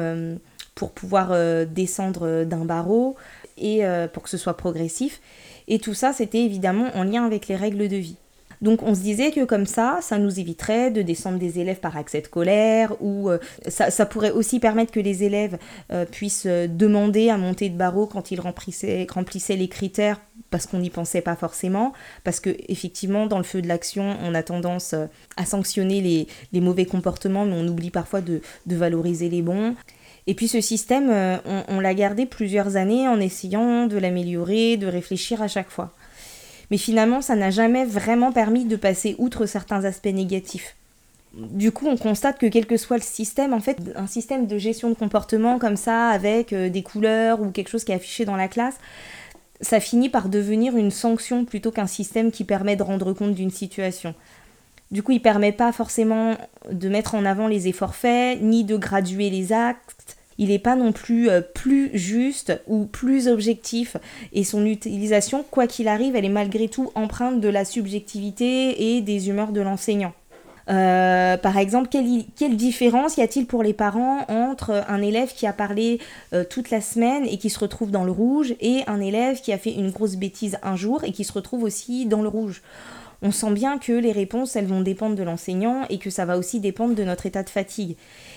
pour 0.75 0.93
pouvoir 0.93 1.35
descendre 1.67 2.45
d'un 2.45 2.65
barreau 2.65 3.17
et 3.59 3.83
pour 4.13 4.23
que 4.23 4.31
ce 4.31 4.39
soit 4.39 4.57
progressif. 4.57 5.21
Et 5.69 5.79
tout 5.79 5.95
ça, 5.95 6.13
c'était 6.13 6.43
évidemment 6.43 6.91
en 6.95 7.05
lien 7.05 7.25
avec 7.25 7.47
les 7.47 7.57
règles 7.57 7.89
de 7.89 7.97
vie. 7.97 8.17
Donc 8.63 8.83
on 8.83 8.95
se 8.95 9.01
disait 9.01 9.31
que 9.31 9.45
comme 9.45 9.67
ça, 9.67 9.99
ça 10.03 10.19
nous 10.19 10.41
éviterait 10.41 10.91
de 10.91 11.03
descendre 11.03 11.39
des 11.39 11.61
élèves 11.61 11.79
par 11.79 11.97
accès 11.97 12.21
de 12.21 12.27
colère, 12.27 13.01
ou 13.01 13.31
euh, 13.31 13.39
ça, 13.69 14.07
pourrait 14.07 14.33
aussi 14.33 14.59
permettre 14.59 14.93
que 14.93 15.01
les 15.01 15.23
élèves 15.23 15.59
euh, 15.93 16.05
puissent 16.05 16.47
euh, 16.47 16.67
demander 16.67 17.31
à 17.31 17.37
monter 17.37 17.69
de 17.69 17.77
barreau 17.77 18.07
quand 18.07 18.31
ils 18.31 18.41
remplissaient, 18.41 19.07
les 19.51 19.69
critères 19.69 20.21
parce 20.51 20.67
qu'on 20.67 20.79
n'y 20.79 20.89
pensait 20.89 21.21
pas 21.21 21.37
forcément, 21.37 21.93
parce 22.25 22.41
que 22.41 22.57
effectivement 22.69 23.27
dans 23.27 23.37
le 23.37 23.45
feu 23.45 23.61
de 23.61 23.69
l'action, 23.69 24.17
on 24.23 24.35
a 24.35 24.43
tendance 24.43 24.95
à 25.37 25.45
sanctionner 25.45 26.27
les, 26.53 26.61
mauvais 26.61 26.87
comportements, 26.87 27.45
mais 27.45 27.55
on 27.55 27.69
oublie 27.69 27.91
parfois 27.91 28.23
de, 28.23 28.41
valoriser 28.67 29.29
les 29.29 29.43
bons. 29.43 29.75
Et 30.29 30.35
puis 30.35 30.47
ce 30.47 30.61
système, 30.61 31.11
on, 31.11 31.65
on 31.67 31.81
l'a 31.81 31.95
gardé 31.95 32.27
plusieurs 32.27 32.77
années 32.77 33.09
en 33.09 33.19
essayant 33.19 33.87
de 33.87 33.97
l'améliorer, 33.97 34.77
de 34.77 34.87
réfléchir 34.87 35.43
à 35.43 35.49
chaque 35.49 35.71
fois. 35.71 35.95
Mais 36.71 36.77
finalement, 36.77 37.23
ça 37.23 37.35
n'a 37.35 37.51
jamais 37.51 37.85
vraiment 37.85 38.31
permis 38.31 38.65
de 38.65 38.77
passer 38.77 39.17
outre 39.19 39.47
certains 39.47 39.85
aspects 39.85 40.07
négatifs. 40.07 40.77
Du 41.35 41.73
coup, 41.73 41.87
on 41.87 41.97
constate 41.97 42.39
que 42.39 42.47
quel 42.47 42.67
que 42.67 42.77
soit 42.77 42.97
le 42.97 43.03
système, 43.03 43.53
en 43.53 43.61
fait, 43.61 43.79
un 43.97 44.07
système 44.07 44.47
de 44.47 44.59
gestion 44.59 44.91
de 44.91 44.95
comportement 44.95 45.59
comme 45.59 45.77
ça, 45.77 46.09
avec 46.09 46.53
euh, 46.53 46.69
des 46.69 46.83
couleurs 46.83 47.41
ou 47.41 47.51
quelque 47.51 47.69
chose 47.69 47.85
qui 47.85 47.93
est 47.93 47.95
affiché 47.95 48.25
dans 48.25 48.37
la 48.37 48.49
classe, 48.49 48.77
ça 49.61 49.81
finit 49.81 50.09
par 50.09 50.29
devenir 50.29 50.77
une 50.77 50.91
sanction 50.91 51.45
plutôt 51.45 51.71
qu'un 51.71 51.87
système 51.87 52.31
qui 52.31 52.45
permet 52.45 52.77
de 52.77 52.83
rendre 52.83 53.13
compte 53.13 53.35
d'une 53.35 53.51
situation. 53.51 54.15
Du 54.91 55.03
coup, 55.03 55.13
il 55.13 55.21
permet 55.21 55.53
pas 55.53 55.73
forcément 55.73 56.37
de 56.71 56.89
mettre 56.89 57.15
en 57.15 57.25
avant 57.25 57.47
les 57.47 57.69
efforts 57.69 57.95
faits, 57.95 58.41
ni 58.41 58.65
de 58.65 58.77
graduer 58.77 59.31
les 59.31 59.53
actes, 59.53 60.18
il 60.39 60.49
n'est 60.49 60.59
pas 60.59 60.77
non 60.77 60.93
plus 60.93 61.29
euh, 61.29 61.41
plus 61.41 61.91
juste 61.95 62.61
ou 62.67 62.87
plus 62.87 63.29
objectif 63.29 63.97
et 64.33 64.45
son 64.45 64.65
utilisation, 64.65 65.45
quoi 65.51 65.67
qu'il 65.67 65.89
arrive, 65.89 66.17
elle 66.17 66.25
est 66.25 66.31
malgré 66.31 66.69
tout 66.69 66.91
empreinte 66.95 67.41
de 67.41 67.49
la 67.49 67.65
subjectivité 67.65 68.97
et 68.97 69.01
des 69.01 69.29
humeurs 69.29 69.53
de 69.53 69.61
l'enseignant. 69.61 70.13
Euh, 70.71 71.39
par 71.39 71.57
exemple, 71.57 71.89
quelle, 71.89 72.57
différence 72.57 73.17
y 73.17 73.23
a-t-il 73.23 73.47
pour 73.47 73.63
les 73.63 73.73
parents 73.73 74.27
entre 74.29 74.85
un 74.89 75.01
élève 75.01 75.33
qui 75.35 75.47
a 75.47 75.53
parlé 75.53 75.99
euh, 76.35 76.45
toute 76.49 76.71
la 76.71 76.81
semaine 76.81 77.25
et 77.25 77.39
qui 77.39 77.49
se 77.49 77.59
retrouve 77.59 77.91
dans 77.91 78.05
le 78.05 78.13
rouge 78.13 78.55
et 78.61 78.83
un 78.87 79.01
élève 79.01 79.41
qui 79.41 79.53
a 79.53 79.59
fait 79.59 79.73
une 79.73 79.91
grosse 79.91 80.17
bêtise 80.17 80.59
un 80.63 80.77
jour 80.77 81.05
et 81.05 81.13
qui 81.13 81.25
se 81.25 81.33
retrouve 81.33 81.63
aussi 81.63 82.07
dans 82.07 82.23
le 82.23 82.29
rouge? 82.29 82.63
On 83.21 83.33
sent 83.33 83.51
bien 83.51 83.79
que 83.79 83.93
les 83.93 84.13
réponses, 84.13 84.55
elles 84.55 84.67
vont 84.67 84.81
dépendre 84.81 85.17
de 85.17 85.23
l'enseignant 85.23 85.83
et 85.91 85.99
que 85.99 86.11
ça 86.11 86.25
va 86.25 86.39
aussi 86.39 86.61
dépendre 86.61 86.95
de 86.95 87.03
notre 87.03 87.27
état 87.27 87.43
de 87.43 87.51
fatigue. 87.51 87.97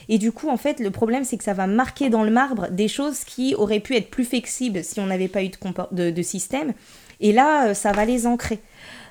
Et 0.10 0.18
du 0.18 0.32
coup, 0.32 0.50
en 0.50 0.58
fait, 0.58 0.80
le 0.80 0.90
problème, 0.90 1.24
c'est 1.24 1.38
que 1.38 1.44
ça 1.44 1.54
va 1.54 1.68
marquer 1.68 2.10
dans 2.10 2.24
le 2.24 2.32
marbre 2.32 2.70
des 2.72 2.88
choses 2.88 3.24
qui 3.24 3.54
auraient 3.56 3.80
pu 3.80 3.96
être 3.96 4.10
plus 4.10 4.26
flexibles 4.26 4.84
si 4.84 5.00
on 5.00 5.06
n'avait 5.06 5.28
pas 5.28 5.44
eu 5.44 5.52
de, 5.92 6.22
système. 6.22 6.74
Et 7.20 7.32
là, 7.32 7.68
euh, 7.68 7.74
ça 7.74 7.92
va 7.92 8.06
les 8.06 8.26
ancrer. 8.26 8.60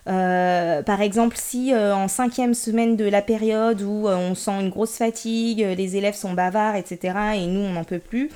Euh, 0.09 0.83
par 0.83 1.03
exemple, 1.03 1.37
si 1.39 1.73
euh, 1.73 1.95
en 1.95 2.09
cinquième 2.09 2.55
semaine 2.55 2.97
de 2.97 3.05
la 3.05 3.23
période 3.23 3.83
où 3.83 4.09
on 4.09 4.35
sent 4.35 4.61
une 4.61 4.71
grosse 4.71 4.97
fatigue, 4.97 5.61
les 5.61 5.97
élèves 5.97 6.17
sont 6.17 6.33
bavards, 6.33 6.75
etc., 6.75 7.15
et 7.37 7.47
nous, 7.47 7.61
on 7.61 7.73
n'en 7.73 7.85
peut 7.85 7.99
plus, 7.99 8.31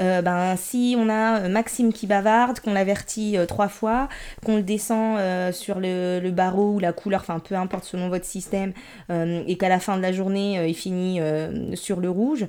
euh, 0.00 0.22
ben, 0.22 0.56
si 0.56 0.94
on 0.98 1.08
a 1.08 1.42
euh, 1.42 1.48
Maxime 1.48 1.92
qui 1.92 2.06
bavarde, 2.06 2.60
qu'on 2.60 2.72
l'avertit 2.72 3.36
euh, 3.36 3.44
trois 3.44 3.68
fois, 3.68 4.08
qu'on 4.44 4.56
le 4.56 4.62
descend 4.62 5.18
sur 5.52 5.80
le, 5.80 6.30
barreau 6.30 6.74
ou 6.74 6.78
la 6.78 6.92
couleur, 6.92 7.20
enfin 7.20 7.38
peu 7.40 7.54
importe 7.54 7.84
selon 7.84 8.08
votre 8.08 8.24
système, 8.24 8.72
et 9.10 9.56
qu'à 9.58 9.68
la 9.68 9.78
fin 9.78 9.96
de 9.96 10.02
la 10.02 10.12
journée, 10.12 10.66
il 10.68 10.74
finit 10.74 11.20
sur 11.74 12.00
le 12.00 12.08
rouge, 12.08 12.46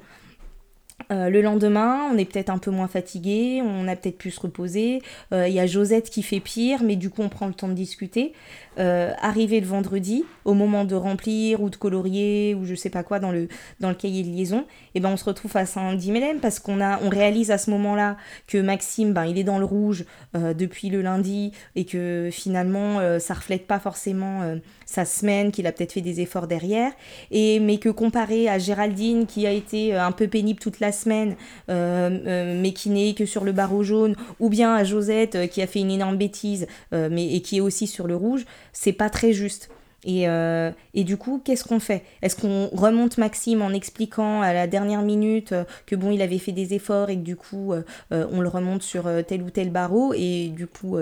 Euh, 1.11 1.29
le 1.29 1.41
lendemain, 1.41 2.09
on 2.11 2.17
est 2.17 2.25
peut-être 2.25 2.49
un 2.49 2.57
peu 2.57 2.71
moins 2.71 2.87
fatigué, 2.87 3.61
on 3.63 3.87
a 3.87 3.95
peut-être 3.95 4.17
pu 4.17 4.31
se 4.31 4.39
reposer. 4.39 5.01
Il 5.31 5.53
y 5.53 5.59
a 5.59 5.65
Josette 5.65 6.09
qui 6.09 6.23
fait 6.23 6.39
pire, 6.39 6.83
mais 6.83 6.95
du 6.95 7.09
coup 7.09 7.21
on 7.21 7.29
prend 7.29 7.47
le 7.47 7.53
temps 7.53 7.67
de 7.67 7.73
discuter. 7.73 8.33
Euh, 8.79 9.11
arrivé 9.21 9.59
le 9.59 9.67
vendredi, 9.67 10.25
au 10.45 10.55
moment 10.55 10.83
de 10.83 10.95
remplir 10.95 11.61
ou 11.61 11.69
de 11.69 11.75
colorier 11.75 12.55
ou 12.55 12.65
je 12.65 12.73
sais 12.73 12.89
pas 12.89 13.03
quoi 13.03 13.19
dans 13.19 13.31
le, 13.31 13.47
cahier 13.93 14.23
de 14.23 14.29
liaison, 14.29 14.61
et 14.61 14.65
eh 14.95 14.99
ben 14.99 15.09
on 15.09 15.17
se 15.17 15.25
retrouve 15.25 15.51
face 15.51 15.77
à 15.77 15.81
un 15.81 15.93
dilemme 15.93 16.39
parce 16.39 16.57
qu'on 16.57 16.81
a 16.81 16.99
on 17.03 17.09
réalise 17.09 17.51
à 17.51 17.59
ce 17.59 17.69
moment-là 17.69 18.17
que 18.47 18.57
Maxime 18.57 19.13
ben 19.13 19.25
il 19.25 19.37
est 19.37 19.43
dans 19.43 19.59
le 19.59 19.65
rouge 19.65 20.05
euh, 20.35 20.55
depuis 20.55 20.89
le 20.89 21.03
lundi 21.03 21.51
et 21.75 21.85
que 21.85 22.29
finalement 22.31 22.99
euh, 22.99 23.19
ça 23.19 23.35
reflète 23.35 23.67
pas 23.67 23.79
forcément 23.79 24.55
sa 24.93 25.05
semaine, 25.05 25.51
qu'il 25.51 25.67
a 25.67 25.71
peut-être 25.71 25.93
fait 25.93 26.01
des 26.01 26.21
efforts 26.21 26.47
derrière, 26.47 26.91
et 27.31 27.59
mais 27.59 27.77
que 27.77 27.89
comparé 27.89 28.47
à 28.47 28.59
Géraldine 28.59 29.25
qui 29.25 29.47
a 29.47 29.51
été 29.51 29.95
un 29.95 30.11
peu 30.11 30.27
pénible 30.27 30.59
toute 30.59 30.79
la 30.79 30.91
semaine 30.91 31.35
mais 31.67 32.73
qui 32.73 32.89
n'est 32.89 33.13
que 33.13 33.25
sur 33.25 33.43
le 33.43 33.51
barreau 33.51 33.83
jaune, 33.83 34.15
ou 34.39 34.49
bien 34.49 34.73
à 34.73 34.83
Josette 34.83 35.49
qui 35.49 35.61
a 35.61 35.67
fait 35.67 35.79
une 35.79 35.91
énorme 35.91 36.17
bêtise 36.17 36.67
mais 36.91 37.33
et 37.33 37.41
qui 37.41 37.57
est 37.57 37.61
aussi 37.61 37.87
sur 37.87 38.07
le 38.07 38.15
rouge, 38.15 38.45
c'est 38.71 38.93
pas 38.93 39.09
très 39.09 39.33
juste. 39.33 39.69
Et, 40.05 40.27
euh, 40.27 40.71
et, 40.93 41.03
du 41.03 41.17
coup, 41.17 41.41
qu'est-ce 41.43 41.63
qu'on 41.63 41.79
fait? 41.79 42.03
Est-ce 42.21 42.35
qu'on 42.35 42.67
remonte 42.67 43.17
Maxime 43.17 43.61
en 43.61 43.69
expliquant 43.69 44.41
à 44.41 44.53
la 44.53 44.67
dernière 44.67 45.01
minute 45.01 45.53
euh, 45.53 45.63
que 45.85 45.95
bon, 45.95 46.11
il 46.11 46.21
avait 46.21 46.39
fait 46.39 46.51
des 46.51 46.73
efforts 46.73 47.09
et 47.09 47.15
que 47.15 47.21
du 47.21 47.35
coup, 47.35 47.73
euh, 47.73 47.83
on 48.11 48.41
le 48.41 48.49
remonte 48.49 48.83
sur 48.83 49.05
tel 49.25 49.41
ou 49.43 49.49
tel 49.49 49.69
barreau? 49.69 50.13
Et 50.13 50.49
du 50.49 50.67
coup, 50.67 50.97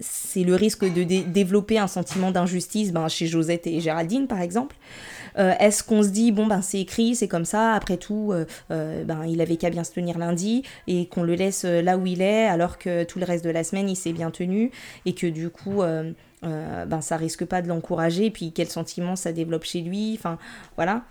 c'est 0.00 0.44
le 0.44 0.54
risque 0.54 0.84
de 0.84 1.02
développer 1.02 1.78
un 1.78 1.86
sentiment 1.86 2.30
d'injustice 2.30 2.92
ben, 2.92 3.08
chez 3.08 3.26
Josette 3.26 3.66
et 3.66 3.80
Géraldine, 3.80 4.26
par 4.26 4.40
exemple. 4.40 4.76
Est-ce 5.38 5.84
qu'on 5.84 6.02
se 6.02 6.08
dit, 6.08 6.32
bon, 6.32 6.46
ben 6.46 6.62
c'est 6.62 6.80
écrit, 6.80 7.14
c'est 7.14 7.28
comme 7.28 7.44
ça, 7.44 7.72
après 7.72 7.98
tout, 7.98 8.32
ben, 8.70 9.26
il 9.28 9.42
avait 9.42 9.56
qu'à 9.56 9.68
bien 9.68 9.84
se 9.84 9.92
tenir 9.92 10.16
lundi 10.16 10.62
et 10.86 11.08
qu'on 11.08 11.22
le 11.22 11.34
laisse 11.34 11.64
là 11.64 11.98
où 11.98 12.06
il 12.06 12.22
est 12.22 12.46
alors 12.46 12.78
que 12.78 13.04
tout 13.04 13.18
le 13.18 13.26
reste 13.26 13.44
de 13.44 13.50
la 13.50 13.62
semaine, 13.62 13.90
il 13.90 13.96
s'est 13.96 14.14
bien 14.14 14.30
tenu 14.30 14.70
et 15.04 15.14
que 15.14 15.26
du 15.26 15.50
coup 15.50 15.82
euh, 16.44 16.84
ben 16.84 17.00
ça 17.00 17.16
risque 17.16 17.44
pas 17.44 17.62
de 17.62 17.68
l'encourager, 17.68 18.30
puis 18.30 18.52
quel 18.52 18.68
sentiment 18.68 19.16
ça 19.16 19.32
développe 19.32 19.64
chez 19.64 19.80
lui, 19.80 20.14
enfin 20.18 20.38
voilà. 20.76 21.02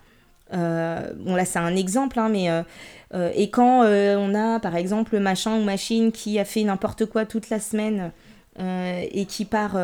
Euh, 0.54 1.12
bon 1.18 1.36
là 1.36 1.46
c'est 1.46 1.60
un 1.60 1.76
exemple, 1.76 2.20
hein, 2.20 2.30
mais 2.30 2.50
euh, 2.50 3.32
et 3.34 3.50
quand 3.50 3.84
on 3.84 4.36
a 4.36 4.60
par 4.60 4.76
exemple 4.76 5.20
machin 5.20 5.58
ou 5.58 5.64
machine 5.64 6.12
qui 6.12 6.38
a 6.40 6.46
fait 6.46 6.64
n'importe 6.64 7.06
quoi 7.06 7.26
toute 7.26 7.50
la 7.50 7.60
semaine 7.60 8.12
et 8.58 9.26
qui 9.26 9.46
part 9.46 9.76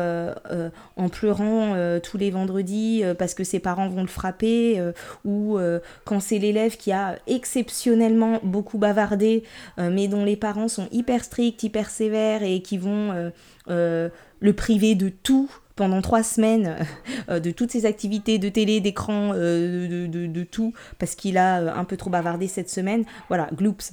en 0.96 1.08
pleurant 1.08 1.74
tous 2.02 2.16
les 2.16 2.30
vendredis 2.30 3.02
parce 3.18 3.34
que 3.34 3.44
ses 3.44 3.60
parents 3.60 3.88
vont 3.88 4.02
le 4.02 4.08
frapper, 4.08 4.80
ou 5.24 5.58
quand 6.04 6.20
c'est 6.20 6.38
l'élève 6.38 6.76
qui 6.76 6.92
a 6.92 7.16
exceptionnellement 7.26 8.40
beaucoup 8.42 8.78
bavardé, 8.78 9.42
mais 9.78 10.08
dont 10.08 10.24
les 10.24 10.36
parents 10.36 10.68
sont 10.68 10.88
hyper 10.90 11.24
stricts, 11.24 11.62
hyper 11.62 11.90
sévères 11.90 12.42
et 12.42 12.62
qui 12.62 12.78
vont 12.78 13.30
le 13.66 14.52
priver 14.54 14.94
de 14.94 15.08
tout 15.08 15.50
pendant 15.76 16.02
trois 16.02 16.22
semaines, 16.22 16.76
euh, 17.30 17.40
de 17.40 17.50
toutes 17.50 17.70
ses 17.70 17.86
activités 17.86 18.38
de 18.38 18.48
télé, 18.48 18.80
d'écran, 18.80 19.32
euh, 19.34 20.06
de, 20.06 20.26
de, 20.26 20.44
tout, 20.44 20.72
parce 20.98 21.14
qu'il 21.14 21.38
a 21.38 21.60
euh, 21.60 21.74
un 21.74 21.84
peu 21.84 21.96
trop 21.96 22.10
bavardé 22.10 22.48
cette 22.48 22.70
semaine. 22.70 23.04
Voilà, 23.28 23.48
gloops. 23.54 23.92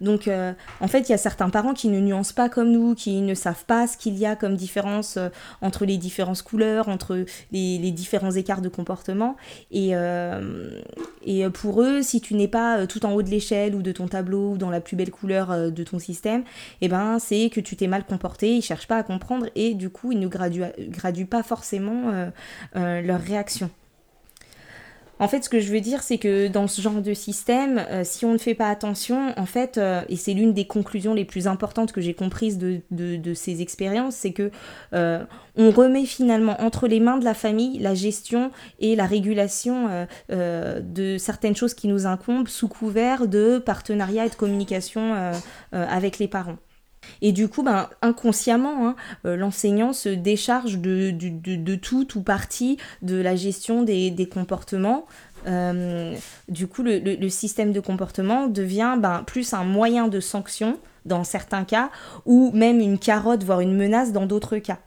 Donc, 0.00 0.28
euh, 0.28 0.52
en 0.80 0.88
fait, 0.88 1.08
il 1.08 1.12
y 1.12 1.14
a 1.14 1.18
certains 1.18 1.50
parents 1.50 1.74
qui 1.74 1.88
ne 1.88 2.00
nuancent 2.00 2.32
pas 2.32 2.48
comme 2.48 2.70
nous, 2.70 2.94
qui 2.94 3.20
ne 3.20 3.34
savent 3.34 3.64
pas 3.64 3.86
ce 3.86 3.96
qu'il 3.96 4.16
y 4.18 4.26
a 4.26 4.36
comme 4.36 4.56
différence 4.56 5.16
euh, 5.16 5.28
entre 5.60 5.84
les 5.84 5.96
différentes 5.96 6.42
couleurs, 6.42 6.88
entre 6.88 7.24
les, 7.52 7.90
différents 7.90 8.32
écarts 8.32 8.60
de 8.60 8.68
comportement. 8.68 9.36
Et, 9.70 9.90
euh, 9.94 10.70
pour 11.52 11.82
eux, 11.82 12.02
si 12.02 12.20
tu 12.20 12.34
n'es 12.34 12.48
pas 12.48 12.86
tout 12.86 13.06
en 13.06 13.12
haut 13.12 13.22
de 13.22 13.30
l'échelle 13.30 13.74
ou 13.74 13.82
de 13.82 13.92
ton 13.92 14.08
tableau 14.08 14.52
ou 14.52 14.58
dans 14.58 14.70
la 14.70 14.80
plus 14.80 14.96
belle 14.96 15.10
couleur 15.10 15.70
de 15.70 15.84
ton 15.84 15.98
système, 15.98 16.44
eh 16.80 16.88
ben, 16.88 17.18
c'est 17.18 17.50
que 17.50 17.60
tu 17.60 17.76
t'es 17.76 17.86
mal 17.86 18.04
comporté, 18.04 18.56
ils 18.56 18.62
cherchent 18.62 18.88
pas 18.88 18.96
à 18.96 19.02
comprendre 19.02 19.46
et 19.54 19.74
du 19.74 19.90
coup, 19.90 20.12
ils 20.12 20.18
ne 20.18 20.28
graduent, 20.28 20.72
graduent 20.88 21.26
pas 21.26 21.42
forcément 21.42 22.30
leur 22.74 23.20
réaction. 23.20 23.70
En 25.20 25.28
fait, 25.28 25.44
ce 25.44 25.48
que 25.48 25.60
je 25.60 25.72
veux 25.72 25.80
dire, 25.80 26.02
c'est 26.02 26.18
que 26.18 26.48
dans 26.48 26.66
ce 26.66 26.82
genre 26.82 27.00
de 27.00 27.14
système, 27.14 27.78
euh, 27.78 28.02
si 28.04 28.24
on 28.24 28.32
ne 28.32 28.38
fait 28.38 28.54
pas 28.54 28.68
attention, 28.68 29.32
en 29.36 29.46
fait, 29.46 29.78
euh, 29.78 30.02
et 30.08 30.16
c'est 30.16 30.34
l'une 30.34 30.52
des 30.52 30.66
conclusions 30.66 31.14
les 31.14 31.24
plus 31.24 31.46
importantes 31.46 31.92
que 31.92 32.00
j'ai 32.00 32.14
comprises 32.14 32.58
de, 32.58 33.34
ces 33.34 33.62
expériences, 33.62 34.16
c'est 34.16 34.32
que 34.32 34.50
euh, 34.92 35.24
on 35.56 35.70
remet 35.70 36.04
finalement 36.04 36.60
entre 36.60 36.88
les 36.88 36.98
mains 36.98 37.18
de 37.18 37.24
la 37.24 37.34
famille 37.34 37.78
la 37.78 37.94
gestion 37.94 38.50
et 38.80 38.96
la 38.96 39.06
régulation 39.06 40.06
de 40.28 41.16
certaines 41.18 41.56
choses 41.56 41.74
qui 41.74 41.88
nous 41.88 42.06
incombent 42.06 42.48
sous 42.48 42.68
couvert 42.68 43.28
de 43.28 43.58
partenariat 43.58 44.26
et 44.26 44.30
de 44.30 44.34
communication 44.34 45.32
avec 45.72 46.18
les 46.18 46.28
parents. 46.28 46.56
Et 47.22 47.32
du 47.32 47.48
coup, 47.48 47.62
ben, 47.62 47.88
inconsciemment, 48.02 48.88
hein, 48.88 48.96
euh, 49.26 49.36
l'enseignant 49.36 49.92
se 49.92 50.08
décharge 50.08 50.78
de, 50.78 51.74
tout 51.76 52.18
ou 52.18 52.22
partie 52.22 52.78
de 53.02 53.16
la 53.16 53.36
gestion 53.36 53.82
des, 53.82 54.28
comportements. 54.32 55.06
Euh, 55.46 56.14
du 56.48 56.66
coup, 56.66 56.82
le, 56.82 57.28
système 57.28 57.72
de 57.72 57.80
comportement 57.80 58.46
devient 58.46 58.96
ben, 58.98 59.22
plus 59.26 59.52
un 59.52 59.64
moyen 59.64 60.08
de 60.08 60.20
sanction 60.20 60.78
dans 61.04 61.24
certains 61.24 61.64
cas, 61.64 61.90
ou 62.24 62.50
même 62.54 62.80
une 62.80 62.98
carotte, 62.98 63.44
voire 63.44 63.60
une 63.60 63.76
menace 63.76 64.12
dans 64.12 64.26
d'autres 64.26 64.58
cas. 64.58 64.78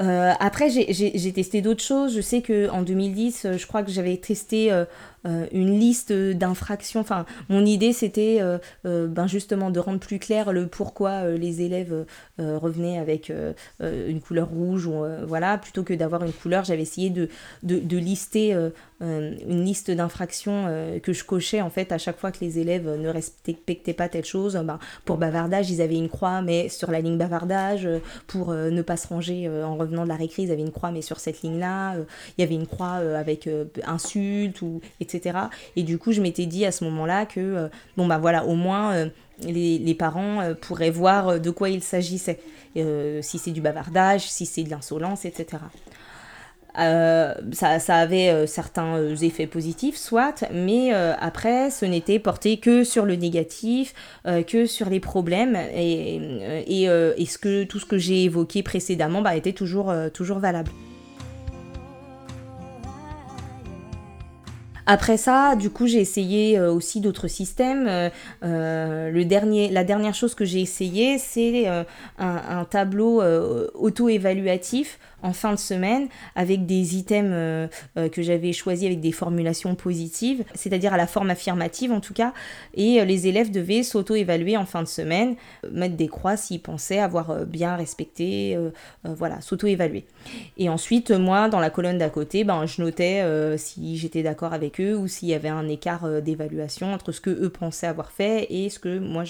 Euh, 0.00 0.32
après, 0.40 0.70
j'ai 0.70 1.32
testé 1.32 1.60
d'autres 1.60 1.82
choses. 1.82 2.14
Je 2.14 2.20
sais 2.20 2.42
qu'en 2.42 2.82
2010, 2.82 3.48
je 3.56 3.66
crois 3.66 3.82
que 3.82 3.90
j'avais 3.90 4.16
testé 4.16 4.70
euh, 5.24 5.46
une 5.52 5.78
liste 5.78 6.12
d'infractions. 6.12 7.00
Enfin, 7.00 7.26
mon 7.48 7.64
idée 7.64 7.92
c'était 7.92 8.38
euh, 8.40 8.58
euh, 8.86 9.06
ben 9.06 9.28
justement 9.28 9.70
de 9.70 9.78
rendre 9.78 10.00
plus 10.00 10.18
clair 10.18 10.52
le 10.52 10.66
pourquoi 10.66 11.28
les 11.28 11.62
élèves 11.62 12.06
revenaient 12.38 12.98
avec 12.98 13.32
une 13.80 14.20
couleur 14.20 14.48
rouge 14.48 14.86
ou 14.86 15.04
voilà 15.26 15.58
plutôt 15.58 15.82
que 15.82 15.94
d'avoir 15.94 16.24
une 16.24 16.32
couleur. 16.32 16.64
J'avais 16.64 16.82
essayé 16.82 17.10
de, 17.10 17.28
de, 17.62 17.78
de 17.78 17.96
lister 17.96 18.52
une 19.00 19.64
liste 19.64 19.90
d'infractions 19.90 20.66
que 21.02 21.12
je 21.12 21.24
cochais 21.24 21.60
en 21.60 21.70
fait 21.70 21.92
à 21.92 21.98
chaque 21.98 22.18
fois 22.18 22.32
que 22.32 22.38
les 22.40 22.58
élèves 22.58 22.88
ne 22.88 23.08
respectaient 23.08 23.92
pas 23.92 24.08
telle 24.08 24.24
chose. 24.24 24.56
Ben, 24.64 24.78
pour 25.04 25.18
bavardage, 25.18 25.70
ils 25.70 25.80
avaient 25.82 25.96
une 25.96 26.08
croix 26.08 26.42
mais 26.42 26.68
sur 26.68 26.90
la 26.90 27.00
ligne 27.00 27.18
bavardage. 27.18 27.88
Pour 28.26 28.52
ne 28.52 28.82
pas 28.82 28.96
se 28.96 29.06
ranger 29.08 29.48
en 29.48 29.76
revenant 29.76 29.91
de 29.92 30.08
la 30.08 30.16
récré, 30.16 30.42
ils 30.42 30.50
avaient 30.50 30.62
une 30.62 30.72
croix 30.72 30.90
mais 30.90 31.02
sur 31.02 31.20
cette 31.20 31.42
ligne-là. 31.42 31.96
Il 32.38 32.40
y 32.40 32.44
avait 32.44 32.54
une 32.54 32.66
croix 32.66 32.94
avec 33.16 33.48
insulte 33.86 34.62
ou 34.62 34.80
etc. 35.00 35.38
Et 35.76 35.82
du 35.82 35.98
coup, 35.98 36.12
je 36.12 36.20
m'étais 36.20 36.46
dit 36.46 36.64
à 36.64 36.72
ce 36.72 36.84
moment-là 36.84 37.26
que, 37.26 37.40
euh, 37.40 37.68
bon, 37.96 38.06
bah 38.06 38.18
voilà, 38.18 38.44
au 38.44 38.54
moins, 38.54 38.92
euh, 38.94 39.08
les, 39.42 39.94
parents 39.94 40.40
euh, 40.40 40.54
pourraient 40.54 40.90
voir 40.90 41.40
de 41.40 41.50
quoi 41.50 41.68
il 41.70 41.82
s'agissait. 41.82 42.40
si 42.74 43.38
c'est 43.38 43.50
du 43.50 43.60
bavardage, 43.60 44.28
si 44.30 44.46
c'est 44.46 44.62
de 44.62 44.70
l'insolence, 44.70 45.24
etc. 45.24 45.58
ça, 46.74 47.78
ça, 47.78 47.96
avait 47.96 48.46
certains 48.46 49.14
effets 49.16 49.46
positifs, 49.46 49.96
soit, 49.96 50.44
mais 50.52 50.92
après, 50.92 51.70
ce 51.70 51.84
n'était 51.84 52.18
porté 52.18 52.58
que 52.58 52.84
sur 52.84 53.04
le 53.04 53.16
négatif, 53.16 53.94
que 54.24 54.66
sur 54.66 54.88
les 54.88 55.00
problèmes, 55.00 55.56
et, 55.74 56.16
et, 56.66 56.84
et, 56.84 57.26
ce 57.26 57.38
que, 57.38 57.64
tout 57.64 57.78
ce 57.78 57.86
que 57.86 57.98
j'ai 57.98 58.24
évoqué 58.24 58.62
précédemment 58.62 59.22
bah, 59.22 59.36
était 59.36 59.52
toujours, 59.52 59.92
toujours 60.12 60.38
valable. 60.38 60.70
Après 64.86 65.16
ça, 65.16 65.54
du 65.54 65.70
coup, 65.70 65.86
j'ai 65.86 66.00
essayé 66.00 66.58
euh, 66.58 66.72
aussi 66.72 67.00
d'autres 67.00 67.28
systèmes. 67.28 67.86
Euh, 67.88 68.10
euh, 68.44 69.10
le 69.10 69.24
dernier, 69.24 69.70
la 69.70 69.84
dernière 69.84 70.14
chose 70.14 70.34
que 70.34 70.44
j'ai 70.44 70.60
essayé, 70.60 71.18
c'est 71.18 71.66
un, 72.18 72.64
tableau 72.64 73.22
auto-évaluatif 73.74 74.98
en 75.22 75.32
fin 75.32 75.52
de 75.52 75.58
semaine 75.58 76.08
avec 76.34 76.66
des 76.66 76.96
items 76.96 77.30
euh, 77.32 77.66
euh, 77.96 78.08
que 78.08 78.22
j'avais 78.22 78.52
choisis 78.52 78.86
avec 78.86 79.00
des 79.00 79.12
formulations 79.12 79.74
positives, 79.74 80.44
c'est-à-dire 80.54 80.92
à 80.92 80.96
la 80.96 81.06
forme 81.06 81.30
affirmative 81.30 81.92
en 81.92 82.00
tout 82.00 82.14
cas, 82.14 82.32
et 82.74 83.00
euh, 83.00 83.04
les 83.04 83.26
élèves 83.26 83.50
devaient 83.50 83.82
s'auto-évaluer 83.82 84.56
en 84.56 84.66
fin 84.66 84.82
de 84.82 84.88
semaine, 84.88 85.36
mettre 85.70 85.96
des 85.96 86.08
croix 86.08 86.36
s'ils 86.36 86.60
pensaient 86.60 86.98
avoir 86.98 87.46
bien 87.46 87.76
respecté, 87.76 88.58
voilà, 89.04 89.40
s'auto-évaluer. 89.40 90.04
Et 90.56 90.68
ensuite, 90.68 91.10
moi, 91.10 91.48
dans 91.48 91.60
la 91.60 91.70
colonne 91.70 91.98
d'à 91.98 92.10
côté, 92.10 92.44
ben, 92.44 92.66
je 92.66 92.82
notais 92.82 93.24
si 93.58 93.96
j'étais 93.96 94.22
d'accord 94.22 94.52
avec 94.52 94.80
eux 94.80 94.96
ou 94.96 95.08
s'il 95.08 95.28
y 95.28 95.34
avait 95.34 95.48
un 95.48 95.68
écart 95.68 96.22
d'évaluation 96.22 96.92
entre 96.92 97.12
ce 97.12 97.20
que 97.20 97.30
eux 97.30 97.50
pensaient 97.50 97.86
avoir 97.86 98.10
fait 98.10 98.46
et 98.50 98.70
ce 98.70 98.78
que 98.78 98.98
moi 98.98 99.24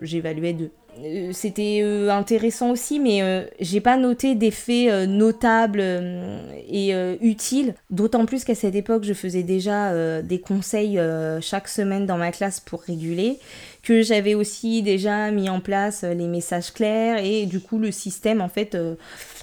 j'évaluais 0.00 0.52
d'eux. 0.52 0.70
Euh, 1.00 1.30
c'était 1.32 1.80
euh, 1.82 2.10
intéressant 2.10 2.70
aussi, 2.70 3.00
mais 3.00 3.22
euh, 3.22 3.44
j'ai 3.60 3.80
pas 3.80 3.96
noté 3.96 4.34
d'effets 4.34 5.06
notables 5.06 5.80
et 6.68 6.92
utiles. 7.20 7.74
D'autant 7.90 8.26
plus 8.26 8.44
qu'à 8.44 8.54
cette 8.54 8.74
époque, 8.74 9.04
je 9.04 9.12
faisais 9.12 9.42
déjà 9.42 10.22
des 10.22 10.40
conseils 10.40 11.00
chaque 11.40 11.68
semaine 11.68 12.06
dans 12.06 12.16
ma 12.16 12.32
classe 12.32 12.60
pour 12.60 12.82
réguler, 12.82 13.38
que 13.82 14.02
j'avais 14.02 14.34
aussi 14.34 14.82
déjà 14.82 15.30
mis 15.30 15.48
en 15.50 15.60
place 15.60 16.02
les 16.02 16.28
messages 16.28 16.72
clairs 16.72 17.22
et 17.22 17.46
du 17.46 17.60
coup 17.60 17.78
le 17.78 17.90
système 17.90 18.40
en 18.40 18.48
fait 18.48 18.76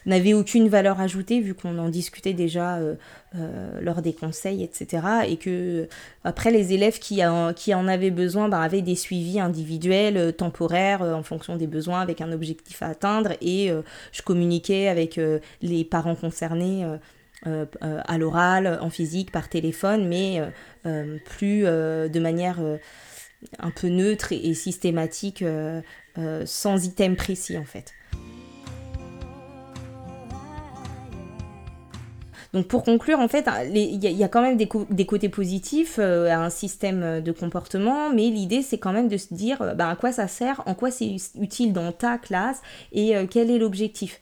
n'avait 0.06 0.34
aucune 0.34 0.70
valeur 0.70 1.00
ajoutée 1.00 1.42
vu 1.42 1.54
qu'on 1.54 1.78
en 1.78 1.90
discutait 1.90 2.34
déjà 2.34 2.80
leur 3.82 4.02
des 4.02 4.14
conseils, 4.14 4.64
etc. 4.64 5.04
Et 5.28 5.38
que 5.38 5.88
après 6.24 6.52
les 6.52 6.74
élèves 6.74 7.00
qui, 7.00 7.24
en 7.24 7.88
avaient 7.88 8.12
besoin 8.12 8.50
bah, 8.50 8.62
avaient 8.62 8.82
des 8.82 8.96
suivis 8.96 9.40
individuels, 9.40 10.34
temporaires, 10.34 11.02
en 11.02 11.24
fonction 11.24 11.56
des 11.56 11.68
besoins, 11.68 12.02
avec 12.02 12.22
un 12.22 12.32
objectif 12.32 12.82
à 12.82 12.88
atteindre. 12.88 13.34
Et 13.42 13.72
je 14.12 14.22
communiquais 14.22 14.88
avec 14.88 15.20
les 15.62 15.84
parents 15.84 16.16
concernés. 16.16 16.86
à 17.46 18.18
l'oral, 18.18 18.80
en 18.82 18.90
physique, 18.90 19.32
par 19.32 19.50
téléphone, 19.50 20.08
mais 20.08 20.42
plus 21.26 21.64
de 21.64 22.20
manière 22.20 22.60
un 23.60 23.72
peu 23.72 23.88
neutre 23.88 24.32
et, 24.32 24.54
systématique, 24.54 25.42
euh, 25.42 25.82
euh, 26.18 26.44
sans 26.46 26.86
item 26.86 27.16
précis 27.16 27.58
en 27.58 27.64
fait. 27.64 27.94
Donc 32.54 32.68
pour 32.68 32.84
conclure, 32.84 33.20
en 33.20 33.28
fait, 33.28 33.48
il 33.74 34.04
y, 34.04 34.24
a 34.24 34.28
quand 34.28 34.42
même 34.42 34.58
des, 34.58 35.06
côtés 35.06 35.30
positifs 35.30 35.98
euh, 36.00 36.30
à 36.30 36.38
un 36.38 36.50
système 36.50 37.22
de 37.22 37.32
comportement, 37.32 38.10
mais 38.10 38.30
l'idée 38.30 38.62
c'est 38.62 38.78
quand 38.78 38.92
même 38.92 39.08
de 39.08 39.18
se 39.18 39.34
dire 39.34 39.76
bah, 39.76 39.90
à 39.90 39.96
quoi 39.96 40.12
ça 40.12 40.28
sert, 40.28 40.64
en 40.66 40.74
quoi 40.74 40.90
c'est 40.90 41.16
utile 41.40 41.74
dans 41.74 41.92
ta 41.92 42.18
classe 42.18 42.62
et 42.92 43.14
quel 43.30 43.52
est 43.52 43.60
l'objectif. 43.60 44.22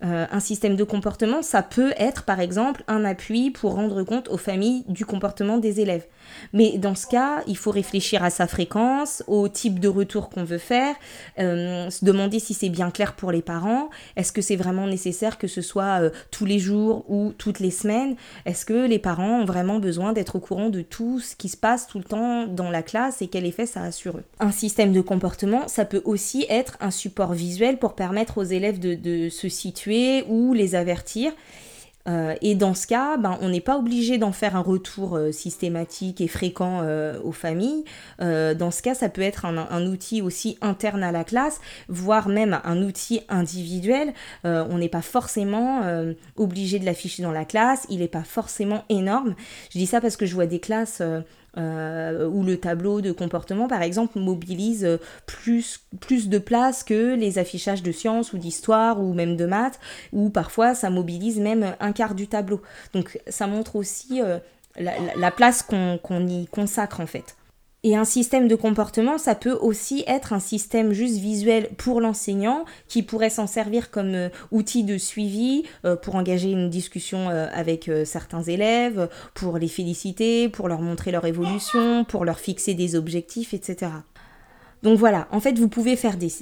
un 0.00 0.40
système 0.40 0.76
de 0.76 0.84
comportement, 0.84 1.42
ça 1.42 1.62
peut 1.62 1.92
être 1.98 2.22
par 2.24 2.40
exemple 2.40 2.84
un 2.86 3.04
appui 3.04 3.50
pour 3.50 3.74
rendre 3.74 4.02
compte 4.04 4.28
aux 4.28 4.38
familles 4.38 4.84
du 4.88 5.04
comportement 5.04 5.58
des 5.58 5.80
élèves. 5.80 6.06
Mais 6.52 6.78
dans 6.78 6.94
ce 6.94 7.06
cas, 7.06 7.42
il 7.46 7.56
faut 7.56 7.70
réfléchir 7.70 8.22
à 8.22 8.30
sa 8.30 8.46
fréquence, 8.46 9.22
au 9.26 9.48
type 9.48 9.80
de 9.80 9.88
retour 9.88 10.30
qu'on 10.30 10.44
veut 10.44 10.58
faire, 10.58 10.94
euh, 11.38 11.90
se 11.90 12.04
demander 12.04 12.38
si 12.38 12.54
c'est 12.54 12.68
bien 12.68 12.90
clair 12.90 13.14
pour 13.14 13.32
les 13.32 13.42
parents. 13.42 13.88
Est-ce 14.16 14.32
que 14.32 14.42
c'est 14.42 14.56
vraiment 14.56 14.86
nécessaire 14.86 15.38
que 15.38 15.46
ce 15.46 15.62
soit 15.62 16.02
euh, 16.02 16.10
tous 16.30 16.44
les 16.44 16.58
jours 16.58 17.04
ou 17.08 17.32
toutes 17.36 17.60
les 17.60 17.70
semaines? 17.70 18.16
Est-ce 18.44 18.64
que 18.64 18.86
les 18.86 18.98
parents 18.98 19.40
ont 19.40 19.44
vraiment 19.44 19.78
besoin 19.78 20.12
d'être 20.12 20.36
au 20.36 20.40
courant 20.40 20.70
de 20.70 20.82
tout 20.82 21.20
ce 21.20 21.36
qui 21.36 21.48
se 21.48 21.56
passe 21.56 21.86
tout 21.86 21.98
le 21.98 22.04
temps 22.04 22.46
dans 22.46 22.70
la 22.70 22.82
classe 22.82 23.22
et 23.22 23.28
quel 23.28 23.46
effet 23.46 23.66
ça 23.66 23.82
a 23.82 23.92
sur 23.92 24.18
eux? 24.18 24.24
Un 24.40 24.52
système 24.52 24.92
de 24.92 25.00
comportement, 25.00 25.68
ça 25.68 25.84
peut 25.84 26.02
aussi 26.04 26.46
être 26.48 26.76
un 26.80 26.90
support 26.90 27.32
visuel 27.32 27.78
pour 27.78 27.94
permettre 27.94 28.38
aux 28.38 28.44
élèves 28.44 28.78
de, 28.78 28.94
de 28.94 29.28
se 29.28 29.48
situer 29.48 30.24
ou 30.28 30.52
les 30.52 30.74
avertir. 30.74 31.32
Euh, 32.08 32.34
et 32.40 32.54
dans 32.54 32.74
ce 32.74 32.86
cas, 32.86 33.16
ben, 33.16 33.38
on 33.40 33.48
n'est 33.48 33.60
pas 33.60 33.78
obligé 33.78 34.18
d'en 34.18 34.32
faire 34.32 34.56
un 34.56 34.60
retour 34.60 35.16
euh, 35.16 35.32
systématique 35.32 36.20
et 36.20 36.28
fréquent 36.28 36.80
euh, 36.82 37.18
aux 37.22 37.32
familles. 37.32 37.84
dans 38.20 38.70
ce 38.70 38.82
cas, 38.82 38.94
ça 38.94 39.08
peut 39.08 39.22
être 39.22 39.44
un, 39.44 39.58
un, 39.58 39.86
outil 39.86 40.22
aussi 40.22 40.58
interne 40.60 41.02
à 41.02 41.12
la 41.12 41.24
classe, 41.24 41.60
voire 41.88 42.28
même 42.28 42.60
un 42.64 42.82
outil 42.82 43.20
individuel. 43.28 44.12
on 44.44 44.78
n'est 44.78 44.88
pas 44.88 45.02
forcément 45.02 45.82
obligé 46.36 46.78
de 46.78 46.84
l'afficher 46.84 47.22
dans 47.22 47.32
la 47.32 47.44
classe, 47.44 47.86
il 47.90 48.00
n'est 48.00 48.08
pas 48.08 48.24
forcément 48.24 48.84
énorme. 48.88 49.34
Je 49.72 49.78
dis 49.78 49.86
ça 49.86 50.00
parce 50.00 50.16
que 50.16 50.26
je 50.26 50.34
vois 50.34 50.46
des 50.46 50.60
classes 50.60 51.02
euh, 51.58 52.28
où 52.28 52.42
le 52.42 52.58
tableau 52.58 53.00
de 53.00 53.12
comportement, 53.12 53.68
par 53.68 53.82
exemple, 53.82 54.18
mobilise 54.18 54.98
plus, 55.26 55.80
plus 56.00 56.28
de 56.28 56.38
place 56.38 56.82
que 56.82 57.14
les 57.14 57.38
affichages 57.38 57.82
de 57.82 57.92
sciences 57.92 58.32
ou 58.32 58.38
d'histoire 58.38 59.00
ou 59.00 59.14
même 59.14 59.36
de 59.36 59.46
maths, 59.46 59.78
ou 60.12 60.30
parfois 60.30 60.74
ça 60.74 60.90
mobilise 60.90 61.38
même 61.38 61.74
un 61.80 61.92
quart 61.92 62.14
du 62.14 62.28
tableau. 62.28 62.60
Donc 62.92 63.18
ça 63.28 63.46
montre 63.46 63.76
aussi 63.76 64.22
euh, 64.22 64.38
la, 64.78 65.30
place 65.30 65.62
qu'on 65.62 66.26
y 66.26 66.46
consacre 66.46 67.00
en 67.00 67.06
fait. 67.06 67.36
Et 67.86 67.94
un 67.94 68.04
système 68.04 68.48
de 68.48 68.56
comportement, 68.56 69.16
ça 69.16 69.36
peut 69.36 69.52
aussi 69.52 70.02
être 70.08 70.32
un 70.32 70.40
système 70.40 70.92
juste 70.92 71.18
visuel 71.18 71.68
pour 71.78 72.00
l'enseignant 72.00 72.64
qui 72.88 73.04
pourrait 73.04 73.30
s'en 73.30 73.46
servir 73.46 73.92
comme 73.92 74.14
euh, 74.16 74.28
outil 74.50 74.82
de 74.82 74.98
suivi 74.98 75.62
euh, 75.84 75.94
pour 75.94 76.16
engager 76.16 76.50
une 76.50 76.68
discussion 76.68 77.30
euh, 77.30 77.46
avec 77.54 77.88
certains 78.04 78.42
élèves, 78.42 79.08
pour 79.34 79.58
les 79.58 79.68
féliciter, 79.68 80.48
pour 80.48 80.66
leur 80.66 80.80
montrer 80.80 81.12
leur 81.12 81.26
évolution, 81.26 82.04
pour 82.04 82.24
leur 82.24 82.40
fixer 82.40 82.74
des 82.74 82.96
objectifs, 82.96 83.54
etc. 83.54 83.92
Donc 84.82 84.98
voilà, 84.98 85.26
en 85.32 85.40
fait, 85.40 85.58
vous 85.58 85.68
pouvez 85.68 85.98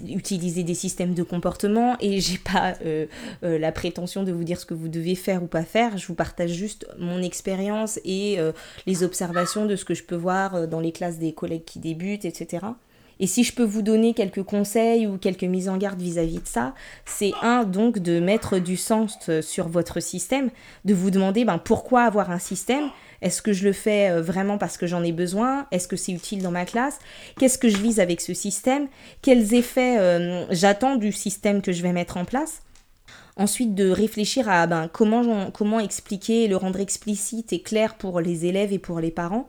utiliser 0.09 0.65
des 0.65 0.75
systèmes 0.75 1.15
de 1.15 1.23
comportement 1.23 1.97
et 2.01 2.21
j'ai 2.21 2.39
pas 2.39 2.75
euh, 2.85 3.07
euh, 3.43 3.59
la 3.59 3.73
prétention 3.73 4.23
de 4.23 4.33
vous 4.33 4.45
dire 4.45 4.61
ce 4.61 4.67
que 4.67 4.75
vous 4.75 4.89
devez 4.89 5.15
faire 5.15 5.43
ou 5.43 5.47
pas 5.47 5.63
faire. 5.63 5.97
Je 5.97 6.07
vous 6.07 6.15
partage 6.15 6.51
juste 6.51 6.87
mon 6.99 7.23
expérience 7.23 8.01
et 8.05 8.39
euh, 8.39 8.53
les 8.87 9.03
observations 9.03 9.67
de 9.67 9.77
ce 9.77 9.85
que 9.85 9.95
je 9.95 10.03
peux 10.03 10.17
voir 10.17 10.69
dans 10.69 10.81
les 10.81 10.93
classes 10.93 11.19
des 11.19 11.33
collègues 11.33 11.65
qui 11.65 11.79
débutent, 11.79 12.25
etc. 12.25 12.67
Et 13.25 13.27
si 13.27 13.43
je 13.43 13.55
peux 13.55 13.65
vous 13.65 13.81
donner 13.81 14.13
quelques 14.13 14.43
conseils 14.43 15.07
ou 15.07 15.17
quelques 15.17 15.45
mises 15.45 15.71
en 15.71 15.79
garde 15.79 15.99
vis-à-vis 15.99 16.41
de 16.41 16.47
ça, 16.47 16.75
c'est 17.07 17.33
un 17.41 17.65
donc 17.65 17.99
de 17.99 18.21
mettre 18.21 18.59
du 18.59 18.77
sens 18.77 19.17
sur 19.41 19.67
votre 19.67 20.01
système, 20.01 20.51
de 20.85 20.93
vous 20.93 21.11
demander 21.11 21.47
ben, 21.47 21.57
pourquoi 21.57 22.03
avoir 22.03 22.31
un 22.31 22.39
système? 22.39 22.91
Est-ce 23.23 23.41
que 23.41 23.55
je 23.55 23.65
le 23.65 23.73
fais 23.73 24.11
euh, 24.11 24.21
vraiment 24.21 24.59
parce 24.59 24.77
que 24.77 24.87
j'en 24.87 25.03
ai 25.03 25.13
besoin? 25.13 25.67
Est-ce 25.71 25.89
que 25.89 25.97
c'est 25.97 26.13
utile 26.13 26.43
dans 26.43 26.51
ma 26.51 26.67
classe? 26.67 26.99
Qu'est-ce 27.39 27.57
que 27.57 27.71
je 27.71 27.79
vise 27.79 27.99
avec 27.99 28.21
ce 28.21 28.35
système? 28.35 28.89
Quels 29.23 29.55
effets 29.55 29.99
euh, 29.99 30.45
j'attends 30.51 30.97
du 30.97 31.11
système 31.11 31.63
que 31.63 31.73
je 31.73 31.83
vais 31.83 31.95
mettre 31.95 32.19
en 32.19 32.27
place? 32.27 32.61
Ensuite, 33.39 33.75
de 33.75 33.89
réfléchir 33.89 34.51
à 34.51 34.67
ben, 34.67 34.87
comment, 34.93 35.51
comment 35.51 35.81
expliquer, 35.81 36.47
le 36.47 36.59
rendre 36.59 36.79
explicite 36.79 37.55
et 37.55 37.63
clair 37.63 37.95
pour 37.95 38.21
les 38.21 38.45
élèves 38.45 38.75
et 38.75 38.79
pour 38.79 39.01
les 39.01 39.11
parents. 39.11 39.49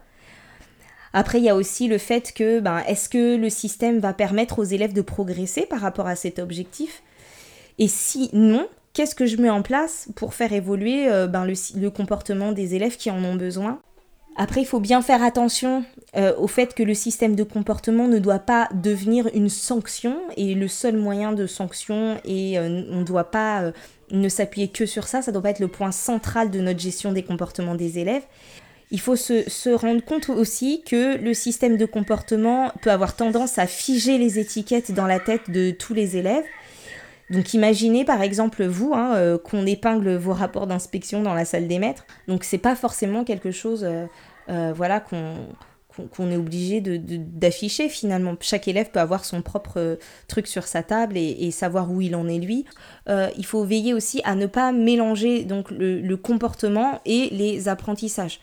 Après, 1.17 1.37
il 1.37 1.45
y 1.45 1.49
a 1.49 1.55
aussi 1.55 1.87
le 1.87 1.97
fait 1.97 2.33
que, 2.33 2.59
ben, 2.59 2.79
est-ce 2.89 3.07
que 3.07 3.37
le 3.37 3.49
système 3.49 3.99
va 3.99 4.11
permettre 4.11 4.59
aux 4.59 4.65
élèves 4.65 4.91
de 4.91 4.99
progresser 4.99 5.61
par 5.61 5.79
rapport 5.79 6.07
à 6.07 6.17
cet 6.17 6.39
objectif? 6.39 7.03
Et 7.79 7.87
si 7.87 8.29
non, 8.33 8.67
qu'est-ce 8.91 9.15
que 9.15 9.25
je 9.25 9.37
mets 9.37 9.49
en 9.49 9.61
place 9.61 10.09
pour 10.17 10.33
faire 10.33 10.51
évoluer 10.51 11.09
euh, 11.09 11.27
ben, 11.27 11.45
le, 11.45 11.89
comportement 11.89 12.51
des 12.51 12.75
élèves 12.75 12.97
qui 12.97 13.09
en 13.11 13.23
ont 13.23 13.35
besoin? 13.35 13.79
Après, 14.35 14.59
il 14.59 14.65
faut 14.65 14.81
bien 14.81 15.01
faire 15.01 15.23
attention 15.23 15.85
euh, 16.17 16.35
au 16.37 16.47
fait 16.47 16.73
que 16.73 16.83
le 16.83 16.93
système 16.93 17.37
de 17.37 17.43
comportement 17.43 18.09
ne 18.09 18.19
doit 18.19 18.39
pas 18.39 18.67
devenir 18.73 19.29
une 19.33 19.47
sanction 19.47 20.17
et 20.35 20.53
le 20.53 20.67
seul 20.67 20.97
moyen 20.97 21.31
de 21.31 21.47
sanction 21.47 22.17
et 22.25 22.59
euh, 22.59 22.83
on 22.91 22.99
ne 22.99 23.05
doit 23.05 23.31
pas 23.31 23.71
ne 24.11 24.27
s'appuyer 24.27 24.67
que 24.67 24.85
sur 24.85 25.07
ça, 25.07 25.21
ça 25.21 25.31
ne 25.31 25.35
doit 25.35 25.43
pas 25.43 25.51
être 25.51 25.61
le 25.61 25.69
point 25.69 25.93
central 25.93 26.51
de 26.51 26.59
notre 26.59 26.81
gestion 26.81 27.13
des 27.13 27.23
comportements 27.23 27.75
des 27.75 27.99
élèves. 27.99 28.23
Il 28.95 29.01
faut 29.01 29.17
se, 29.17 29.43
se, 29.49 29.69
rendre 29.69 30.01
compte 30.01 30.29
aussi 30.29 30.81
que 30.81 31.17
le 31.17 31.33
système 31.33 31.75
de 31.75 31.85
comportement 31.85 32.71
peut 32.81 32.91
avoir 32.91 33.17
tendance 33.17 33.57
à 33.57 33.67
figer 33.67 34.17
les 34.17 34.39
étiquettes 34.39 34.93
dans 34.93 35.05
la 35.05 35.19
tête 35.19 35.49
de 35.51 35.71
tous 35.71 35.93
les 35.93 36.15
élèves 36.15 36.45
donc 37.29 37.53
imaginez 37.53 38.05
par 38.05 38.21
exemple 38.21 38.65
vous 38.65 38.93
hein, 38.93 39.15
euh, 39.15 39.37
qu'on 39.37 39.65
épingle 39.65 40.15
vos 40.15 40.33
rapports 40.33 40.67
d'inspection 40.67 41.23
dans 41.23 41.33
la 41.33 41.45
salle 41.45 41.67
des 41.67 41.79
maîtres. 41.79 42.05
Donc 42.27 42.43
c'est 42.43 42.59
pas 42.59 42.75
forcément 42.75 43.23
quelque 43.23 43.51
chose 43.51 43.83
euh, 43.83 44.05
euh, 44.49 44.73
voilà 44.75 44.99
qu'on 44.99 46.31
est 46.31 46.37
obligé 46.37 46.81
d'afficher 46.81 47.89
finalement. 47.89 48.35
Chaque 48.41 48.67
élève 48.67 48.91
peut 48.91 48.99
avoir 48.99 49.25
son 49.25 49.41
propre 49.41 49.97
truc 50.27 50.45
sur 50.45 50.67
sa 50.67 50.83
table 50.83 51.17
et, 51.17 51.49
savoir 51.51 51.91
où 51.91 52.01
il 52.01 52.15
en 52.15 52.27
est 52.27 52.37
lui. 52.37 52.65
il 53.07 53.45
faut 53.45 53.63
veiller 53.63 53.93
aussi 53.93 54.21
à 54.25 54.35
ne 54.35 54.45
pas 54.45 54.71
mélanger 54.73 55.45
donc 55.45 55.71
le 55.71 56.15
comportement 56.15 56.99
et 57.05 57.29
les 57.31 57.69
apprentissages. 57.69 58.39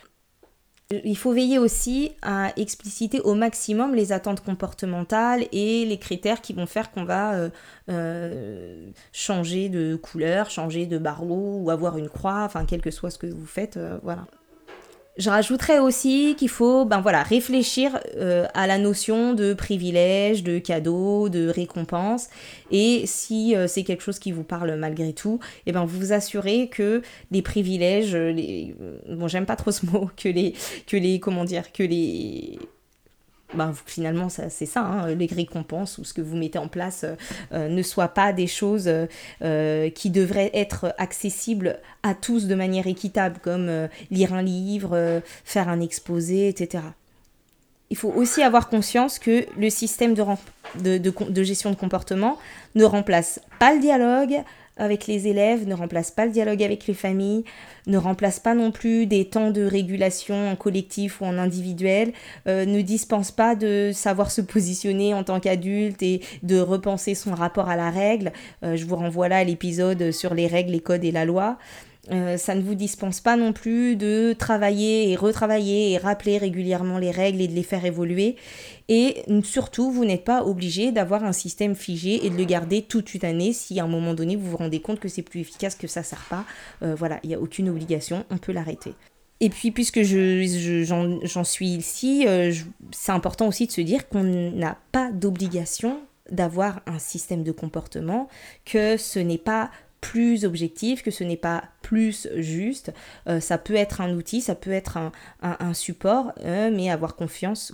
Il 1.05 1.17
faut 1.17 1.33
veiller 1.33 1.59
aussi 1.59 2.13
à 2.23 2.53
expliciter 2.57 3.21
au 3.21 3.35
maximum 3.35 3.95
les 3.95 4.13
attentes 4.13 4.43
comportementales 4.43 5.47
et 5.53 5.85
les 5.85 5.99
critères 5.99 6.41
qui 6.41 6.53
vont 6.53 6.67
faire 6.67 6.91
qu'on 6.91 7.05
va 7.05 7.35
euh, 7.35 7.51
euh, 7.89 8.91
changer 9.13 9.69
de 9.69 9.97
couleur, 9.97 10.51
changer 10.51 10.87
de 10.87 10.99
barreau 10.99 11.59
ou 11.63 11.71
avoir 11.71 11.97
une 11.97 12.09
croix, 12.09 12.43
enfin 12.45 12.65
quel 12.67 12.83
que 12.83 12.91
soit 12.91 13.11
ce 13.11 13.19
que 13.19 13.27
vous 13.27 13.47
faites, 13.47 13.77
euh, 13.77 13.99
voilà. 14.03 14.27
Je 15.18 15.29
rajouterais 15.29 15.79
aussi 15.79 16.35
qu'il 16.38 16.48
faut 16.48 16.87
ben 16.87 17.03
voilà, 17.03 17.22
réfléchir 17.22 18.01
euh, 18.16 18.46
à 18.55 18.66
la 18.66 18.79
notion 18.79 19.35
de 19.35 19.53
privilège, 19.53 20.42
de 20.42 20.59
cadeau, 20.59 21.29
de 21.29 21.48
récompense. 21.48 22.29
Et 22.70 23.03
si 23.07 23.55
euh, 23.55 23.66
c'est 23.66 23.83
quelque 23.83 24.03
chose 24.03 24.18
qui 24.18 24.33
vous 24.33 24.42
parle 24.42 24.75
malgré 24.77 25.12
tout, 25.12 25.38
eh 25.66 25.72
ben 25.72 25.85
vous 25.85 25.98
vous 25.98 26.12
assurez 26.14 26.68
que 26.68 27.03
les 27.31 27.42
privilèges, 27.42 28.16
les, 28.16 28.75
bon 29.11 29.29
j'aime 29.29 29.44
pas 29.44 29.57
trop 29.57 29.70
ce 29.70 29.85
mot, 29.85 30.09
que 30.16 30.31
les, 30.31 30.55
que 30.87 30.96
les, 30.96 31.20
comment 31.20 31.44
dire, 31.44 31.72
que 31.72 31.83
les 31.83 32.59
ben, 33.55 33.73
finalement, 33.87 34.29
c'est 34.29 34.67
ça, 34.67 34.81
hein, 34.81 35.15
les 35.15 35.27
récompenses 35.27 35.99
ou 35.99 36.05
ce 36.05 36.15
que 36.15 36.21
vous 36.21 36.37
mettez 36.37 36.59
en 36.59 36.69
place 36.69 37.05
euh, 37.05 37.15
euh, 37.53 37.69
ne 37.69 37.83
soient 37.83 38.09
pas 38.09 38.33
des 38.33 38.47
choses 38.47 38.91
euh, 39.43 39.91
qui 39.91 40.11
devraient 40.11 40.51
être 40.55 40.95
accessibles 40.99 41.79
à 42.03 42.15
tous 42.15 42.47
de 42.47 42.55
manière 42.55 42.87
équitable, 42.87 43.38
comme 43.43 43.88
lire 44.11 44.35
un 44.35 44.43
livre, 44.43 45.23
faire 45.45 45.69
un 45.69 45.81
exposé, 45.81 46.49
etc. 46.49 46.85
Il 47.91 47.97
faut 47.97 48.11
aussi 48.11 48.43
avoir 48.43 48.69
conscience 48.69 49.19
que 49.19 49.47
le 49.57 49.71
système 49.71 50.15
de 50.15 51.43
gestion 51.43 51.71
de 51.71 51.77
comportement 51.77 52.38
ne 52.75 52.85
remplace 52.85 53.41
pas 53.59 53.75
le 53.75 53.81
dialogue, 53.81 54.43
avec 54.77 55.07
les 55.07 55.29
élèves, 55.29 55.67
ne 55.69 55.75
remplace 55.75 56.11
pas 56.11 56.25
le 56.25 56.33
dialogue 56.33 56.63
avec 56.63 56.87
les 56.87 56.95
familles, 56.95 57.45
ne 57.87 57.99
remplace 57.99 58.41
pas 58.41 58.55
non 58.55 58.71
plus 58.71 59.07
des 59.07 59.27
temps 59.27 59.51
de 59.51 59.63
régulation 59.63 60.51
en 60.51 60.57
collectif 60.57 61.21
ou 61.21 61.25
en 61.25 61.39
individuel, 61.39 62.13
euh, 62.47 62.65
ne 62.65 62.81
dispense 62.81 63.31
pas 63.31 63.55
de 63.55 63.91
savoir 63.93 64.31
se 64.31 64.41
positionner 64.41 65.15
en 65.15 65.25
tant 65.25 65.41
qu'adulte 65.41 66.03
et 66.03 66.23
de 66.43 66.59
repenser 66.59 67.15
son 67.15 67.35
rapport 67.35 67.69
à 67.69 67.77
la 67.77 67.91
règle. 67.91 68.33
Euh, 68.65 68.77
je 68.77 68.87
vous 68.87 68.97
renvoie 68.97 69.29
là 69.29 69.39
à 69.39 69.45
l'épisode 69.45 70.11
sur 70.11 70.35
les 70.35 70.47
règles, 70.47 70.73
les 70.73 70.81
codes 70.81 71.05
et 71.05 71.13
la 71.13 71.25
loi. 71.25 71.59
Euh, 72.11 72.37
ça 72.37 72.57
ne 72.57 72.62
vous 72.62 72.75
dispense 72.75 73.21
pas 73.21 73.37
non 73.37 73.53
plus 73.53 73.95
de 73.95 74.35
travailler 74.37 75.11
et 75.11 75.17
retravailler 75.17 75.93
et 75.93 75.99
rappeler 75.99 76.37
régulièrement 76.37 76.99
les 76.99 77.12
règles 77.12 77.41
et 77.41 77.47
de 77.47 77.53
les 77.53 77.62
faire 77.62 77.85
évoluer. 77.85 78.35
Et 78.88 79.23
surtout, 79.45 79.93
vous 79.93 80.05
n'êtes 80.05 80.25
pas 80.25 80.45
obligé 80.45 80.91
d'avoir 80.91 81.23
un 81.23 81.33
système 81.33 81.77
figé 81.77 82.27
et 82.27 82.31
de 82.31 82.37
le 82.37 82.45
garder 82.45 82.83
toute 82.83 83.15
une 83.15 83.25
année 83.25 83.53
si 83.53 83.79
à 83.79 83.85
un 83.85 83.88
moment 83.88 84.15
donné 84.15 84.35
vous 84.35 84.51
vous 84.51 84.57
rendez 84.57 84.81
compte 84.81 84.99
que 84.99 85.09
c'est 85.09 85.23
plus 85.23 85.41
efficace, 85.41 85.77
que 85.77 85.87
ça 85.87 86.01
ne 86.01 86.05
sert 86.05 86.27
pas. 86.29 86.45
Euh, 86.83 86.97
voilà, 86.97 87.21
il 87.23 87.29
n'y 87.29 87.37
a 87.37 87.41
aucune 87.41 87.69
obligation, 87.69 88.25
on 88.31 88.38
peut 88.38 88.53
l'arrêter. 88.53 88.95
Et 89.38 89.49
puis, 89.49 89.71
puisque 89.71 90.03
j'en 90.03 91.21
je, 91.23 91.43
suis 91.45 91.69
ici, 91.69 92.25
euh, 92.27 92.53
c'est 92.93 93.12
important 93.12 93.49
aussi 93.49 93.67
de 93.67 93.73
se 93.73 93.81
dire 93.81 94.09
qu'on 94.09 94.23
n'a 94.23 94.77
pas 94.91 95.11
d'obligation 95.11 96.01
d'avoir 96.31 96.81
un 96.87 96.99
système 96.99 97.43
de 97.43 97.53
comportement, 97.53 98.29
que 98.65 98.97
ce 98.97 99.19
n'est 99.19 99.38
pas 99.38 99.71
plus 100.03 100.45
objectif, 100.45 101.03
que 101.03 101.11
ce 101.11 101.25
n'est 101.25 101.38
pas 101.38 101.65
plus 101.81 102.29
juste. 102.37 102.93
Euh, 103.29 103.41
ça 103.41 103.57
peut 103.57 103.77
être 103.77 104.03
un 104.03 104.15
outil, 104.15 104.43
ça 104.43 104.55
peut 104.55 104.73
être 104.73 104.99
un, 105.41 105.73
support, 105.73 106.33
euh, 106.45 106.71
mais 106.71 106.91
avoir 106.91 107.17
conscience 107.17 107.73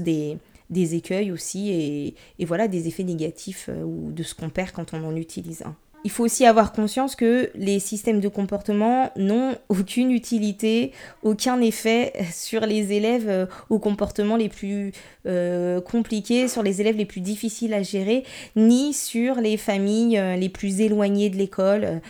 des, 0.00 0.38
des 0.70 0.96
écueils 0.96 1.30
aussi 1.30 1.70
et, 1.70 2.14
et, 2.40 2.44
voilà 2.44 2.66
des 2.66 2.88
effets 2.88 3.04
négatifs 3.04 3.70
ou 3.84 4.10
de 4.10 4.24
ce 4.24 4.34
qu'on 4.34 4.50
perd 4.50 4.72
quand 4.72 4.94
on 4.94 5.04
en 5.04 5.14
utilise 5.14 5.62
un. 5.62 5.76
Il 6.06 6.10
faut 6.10 6.22
aussi 6.22 6.46
avoir 6.46 6.70
conscience 6.70 7.16
que 7.16 7.50
les 7.56 7.80
systèmes 7.80 8.20
de 8.20 8.28
comportement 8.28 9.10
n'ont 9.16 9.56
aucune 9.68 10.12
utilité, 10.12 10.92
aucun 11.24 11.60
effet 11.60 12.12
sur 12.32 12.60
les 12.60 12.92
élèves 12.92 13.28
euh, 13.28 13.46
aux 13.70 13.80
comportements 13.80 14.36
les 14.36 14.48
plus 14.48 14.92
euh, 15.26 15.80
compliqués, 15.80 16.46
sur 16.46 16.62
les 16.62 16.80
élèves 16.80 16.96
les 16.96 17.06
plus 17.06 17.20
difficiles 17.20 17.74
à 17.74 17.82
gérer, 17.82 18.22
ni 18.54 18.92
sur 18.92 19.40
les 19.40 19.56
familles 19.56 20.16
euh, 20.16 20.36
les 20.36 20.48
plus 20.48 20.80
éloignées 20.80 21.28
de 21.28 21.36
l'école. 21.38 22.00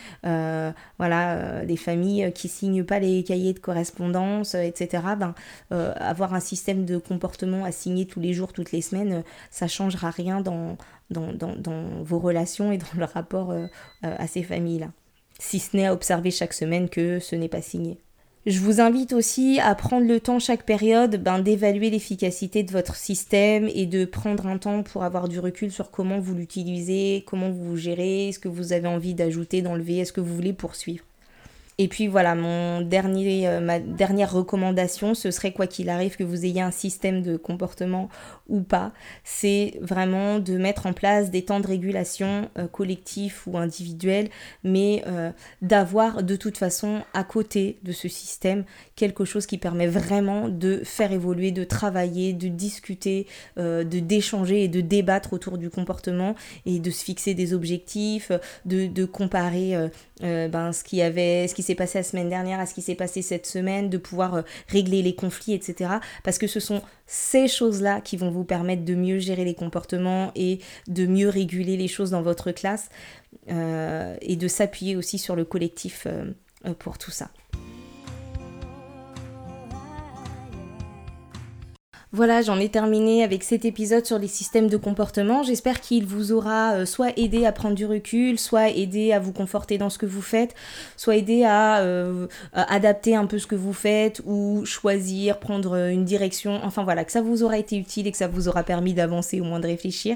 voilà, 0.99 1.63
les 1.63 1.77
familles 1.77 2.31
qui 2.35 2.49
signent 2.49 2.83
pas 2.83 2.99
les 2.99 3.23
cahiers 3.23 3.53
de 3.53 3.59
correspondance, 3.59 4.53
etc. 4.53 5.03
Ben, 5.17 5.33
avoir 5.71 6.35
un 6.35 6.39
système 6.39 6.85
de 6.85 6.99
comportement 6.99 7.65
à 7.65 7.71
signer 7.71 8.05
tous 8.05 8.19
les 8.19 8.33
jours, 8.33 8.53
toutes 8.53 8.71
les 8.71 8.81
semaines, 8.81 9.23
ça 9.49 9.67
changera 9.67 10.11
rien 10.11 10.41
dans, 10.41 10.77
dans, 11.09 12.03
vos 12.03 12.19
relations 12.19 12.71
et 12.71 12.77
dans 12.77 12.85
le 12.97 13.05
rapport 13.05 13.51
euh, 13.51 13.65
euh, 14.03 14.15
à 14.17 14.27
ces 14.27 14.43
familles-là. 14.43 14.91
Si 15.39 15.59
ce 15.59 15.77
n'est 15.77 15.85
à 15.85 15.93
observer 15.93 16.31
chaque 16.31 16.53
semaine 16.53 16.89
que 16.89 17.19
ce 17.19 17.35
n'est 17.35 17.47
pas 17.47 17.61
signé. 17.61 17.99
Je 18.45 18.59
vous 18.59 18.79
invite 18.79 19.11
aussi 19.11 19.59
à 19.61 19.75
prendre 19.75 20.07
le 20.07 20.21
temps 20.21 20.39
chaque 20.39 20.63
période 20.63 21.21
ben, 21.21 21.39
d'évaluer 21.39 21.89
l'efficacité 21.89 22.63
de 22.63 22.71
votre 22.71 22.95
système 22.95 23.69
et 23.73 23.85
de 23.85 24.05
prendre 24.05 24.47
un 24.47 24.57
temps 24.57 24.83
pour 24.83 25.03
avoir 25.03 25.27
du 25.27 25.39
recul 25.39 25.69
sur 25.69 25.91
comment 25.91 26.19
vous 26.19 26.33
l'utilisez, 26.33 27.25
comment 27.27 27.49
vous 27.49 27.75
gérez, 27.75 28.31
ce 28.31 28.39
que 28.39 28.47
vous 28.47 28.71
avez 28.71 28.87
envie 28.87 29.13
d'ajouter, 29.13 29.61
d'enlever, 29.61 29.97
est-ce 29.97 30.13
que 30.13 30.21
vous 30.21 30.33
voulez 30.33 30.53
poursuivre. 30.53 31.03
Et 31.79 31.87
puis 31.87 32.07
voilà, 32.07 32.33
mon 32.33 32.81
dernier, 32.81 33.47
euh, 33.47 33.59
ma 33.59 33.79
dernière 33.79 34.31
recommandation, 34.31 35.13
ce 35.13 35.29
serait 35.29 35.51
quoi 35.51 35.67
qu'il 35.67 35.89
arrive 35.89 36.15
que 36.15 36.23
vous 36.23 36.43
ayez 36.43 36.61
un 36.61 36.71
système 36.71 37.21
de 37.21 37.37
comportement 37.37 38.09
ou 38.49 38.61
pas, 38.61 38.93
c'est 39.23 39.77
vraiment 39.79 40.39
de 40.39 40.57
mettre 40.57 40.87
en 40.87 40.93
place 40.93 41.29
des 41.29 41.43
temps 41.43 41.59
de 41.59 41.67
régulation 41.67 42.49
euh, 42.57 42.65
collectifs 42.67 43.45
ou 43.45 43.59
individuels, 43.59 44.29
mais 44.63 45.03
euh, 45.05 45.29
d'avoir 45.61 46.23
de 46.23 46.35
toute 46.35 46.57
façon 46.57 47.03
à 47.13 47.23
côté 47.23 47.77
de 47.83 47.91
ce 47.91 48.07
système 48.07 48.63
quelque 48.95 49.23
chose 49.23 49.45
qui 49.45 49.59
permet 49.59 49.85
vraiment 49.85 50.49
de 50.49 50.81
faire 50.83 51.11
évoluer, 51.11 51.51
de 51.51 51.63
travailler, 51.63 52.33
de 52.33 52.47
discuter, 52.47 53.27
de 53.57 53.83
d'échanger 53.83 54.63
et 54.63 54.67
de 54.67 54.81
débattre 54.81 55.33
autour 55.33 55.57
du 55.59 55.69
comportement 55.69 56.33
et 56.65 56.79
de 56.79 56.89
se 56.89 57.03
fixer 57.03 57.33
des 57.35 57.53
objectifs, 57.53 58.31
de, 58.65 58.87
de 58.87 59.05
comparer 59.05 59.75
ben, 60.21 60.71
ce 60.71 60.83
qui 60.83 61.01
avait, 61.01 61.47
ce 61.47 61.53
qui 61.53 61.63
s'est 61.67 61.75
passé 61.75 61.99
la 61.99 62.03
semaine 62.03 62.29
dernière 62.29 62.59
à 62.59 62.65
ce 62.65 62.73
qui 62.73 62.81
s'est 62.81 62.95
passé 62.95 63.21
cette 63.21 63.45
semaine, 63.45 63.89
de 63.89 63.97
pouvoir 63.97 64.35
euh, 64.35 64.41
régler 64.67 65.01
les 65.01 65.15
conflits, 65.15 65.53
etc. 65.53 65.91
Parce 66.23 66.37
que 66.37 66.47
ce 66.47 66.59
sont 66.59 66.81
ces 67.05 67.47
choses-là 67.47 68.01
qui 68.01 68.17
vont 68.17 68.31
vous 68.31 68.43
permettre 68.43 68.83
de 68.83 68.95
mieux 68.95 69.19
gérer 69.19 69.45
les 69.45 69.55
comportements 69.55 70.31
et 70.35 70.59
de 70.87 71.05
mieux 71.05 71.29
réguler 71.29 71.77
les 71.77 71.87
choses 71.87 72.11
dans 72.11 72.21
votre 72.21 72.51
classe 72.51 72.89
euh, 73.49 74.15
et 74.21 74.35
de 74.35 74.47
s'appuyer 74.47 74.95
aussi 74.95 75.17
sur 75.17 75.35
le 75.35 75.45
collectif 75.45 76.07
euh, 76.07 76.73
pour 76.79 76.97
tout 76.97 77.11
ça. 77.11 77.29
Voilà, 82.13 82.41
j'en 82.41 82.57
ai 82.57 82.69
terminé 82.69 83.21
avec 83.21 83.43
cet 83.43 83.65
épisode 83.65 84.05
sur 84.05 84.17
les 84.17 84.29
systèmes 84.29 84.69
de 84.69 84.77
comportement. 84.77 85.43
J'espère 85.43 85.81
qu'il 85.81 86.05
vous 86.05 86.31
aura 86.31 86.75
euh, 86.75 86.85
soit 86.85 87.11
aidé 87.19 87.45
à 87.45 87.51
prendre 87.51 87.75
du 87.75 87.85
recul, 87.85 88.39
soit 88.39 88.69
aidé 88.69 89.11
à 89.11 89.19
vous 89.19 89.33
conforter 89.33 89.77
dans 89.77 89.89
ce 89.89 89.97
que 89.97 90.05
vous 90.05 90.21
faites, 90.21 90.55
soit 90.95 91.17
aidé 91.17 91.43
à, 91.43 91.79
euh, 91.79 92.27
adapter 92.53 93.13
un 93.13 93.25
peu 93.25 93.39
ce 93.39 93.45
que 93.45 93.55
vous 93.55 93.73
faites 93.73 94.21
ou 94.25 94.63
choisir, 94.63 95.37
prendre 95.39 95.75
une 95.89 96.05
direction. 96.05 96.61
Enfin 96.63 96.85
voilà, 96.85 97.03
que 97.03 97.11
ça 97.11 97.21
vous 97.21 97.43
aura 97.43 97.57
été 97.57 97.75
utile 97.75 98.07
et 98.07 98.11
que 98.13 98.17
ça 98.17 98.29
vous 98.29 98.47
aura 98.47 98.63
permis 98.63 98.93
d'avancer 98.93 99.41
au 99.41 99.43
moins 99.43 99.59
de 99.59 99.67
réfléchir. 99.67 100.15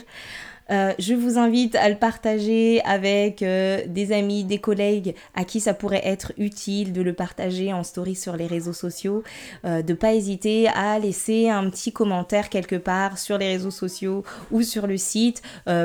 Euh, 0.71 0.93
je 0.99 1.13
vous 1.13 1.37
invite 1.37 1.75
à 1.75 1.89
le 1.89 1.95
partager 1.95 2.81
avec 2.83 3.43
euh, 3.43 3.81
des 3.87 4.13
amis, 4.13 4.43
des 4.43 4.59
collègues 4.59 5.15
à 5.35 5.43
qui 5.43 5.59
ça 5.59 5.73
pourrait 5.73 6.01
être 6.05 6.31
utile 6.37 6.93
de 6.93 7.01
le 7.01 7.13
partager 7.13 7.73
en 7.73 7.83
story 7.83 8.15
sur 8.15 8.37
les 8.37 8.47
réseaux 8.47 8.73
sociaux. 8.73 9.23
Euh, 9.65 9.81
de 9.81 9.93
pas 9.93 10.13
hésiter 10.13 10.67
à 10.69 10.97
laisser 10.99 11.49
un 11.49 11.69
petit 11.69 11.91
commentaire 11.91 12.49
quelque 12.49 12.75
part 12.75 13.17
sur 13.17 13.37
les 13.37 13.47
réseaux 13.47 13.71
sociaux 13.71 14.23
ou 14.51 14.61
sur 14.61 14.87
le 14.87 14.97
site 14.97 15.41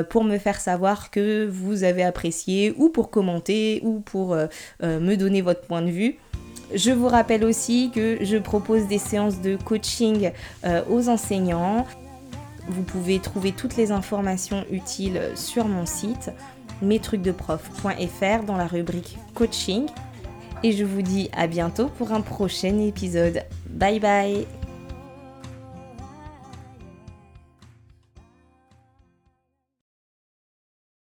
pour 0.09 0.23
me 0.23 0.37
faire 0.37 0.59
savoir 0.59 1.11
que 1.11 1.45
vous 1.45 1.83
avez 1.83 2.03
apprécié 2.03 2.73
ou 2.77 2.89
pour 2.89 3.09
commenter 3.09 3.81
ou 3.83 3.99
pour 3.99 4.35
me 4.81 5.15
donner 5.15 5.41
votre 5.41 5.61
point 5.61 5.81
de 5.81 5.89
vue. 5.89 6.17
Je 6.73 6.91
vous 6.91 7.07
rappelle 7.07 7.43
aussi 7.43 7.91
que 7.93 8.17
je 8.21 8.37
propose 8.37 8.87
des 8.87 8.97
séances 8.97 9.41
de 9.41 9.55
coaching 9.55 10.31
aux 10.89 11.09
enseignants. 11.09 11.85
Vous 12.67 12.83
pouvez 12.83 13.19
trouver 13.19 13.51
toutes 13.51 13.77
les 13.77 13.91
informations 13.91 14.65
utiles 14.71 15.21
sur 15.35 15.67
mon 15.67 15.85
site 15.85 16.31
mestrucsdeprof.fr 16.81 18.43
dans 18.45 18.57
la 18.57 18.67
rubrique 18.67 19.17
coaching. 19.33 19.87
Et 20.63 20.71
je 20.71 20.83
vous 20.83 21.01
dis 21.01 21.29
à 21.33 21.47
bientôt 21.47 21.87
pour 21.87 22.11
un 22.11 22.21
prochain 22.21 22.79
épisode. 22.79 23.43
Bye 23.69 23.99
bye 23.99 24.56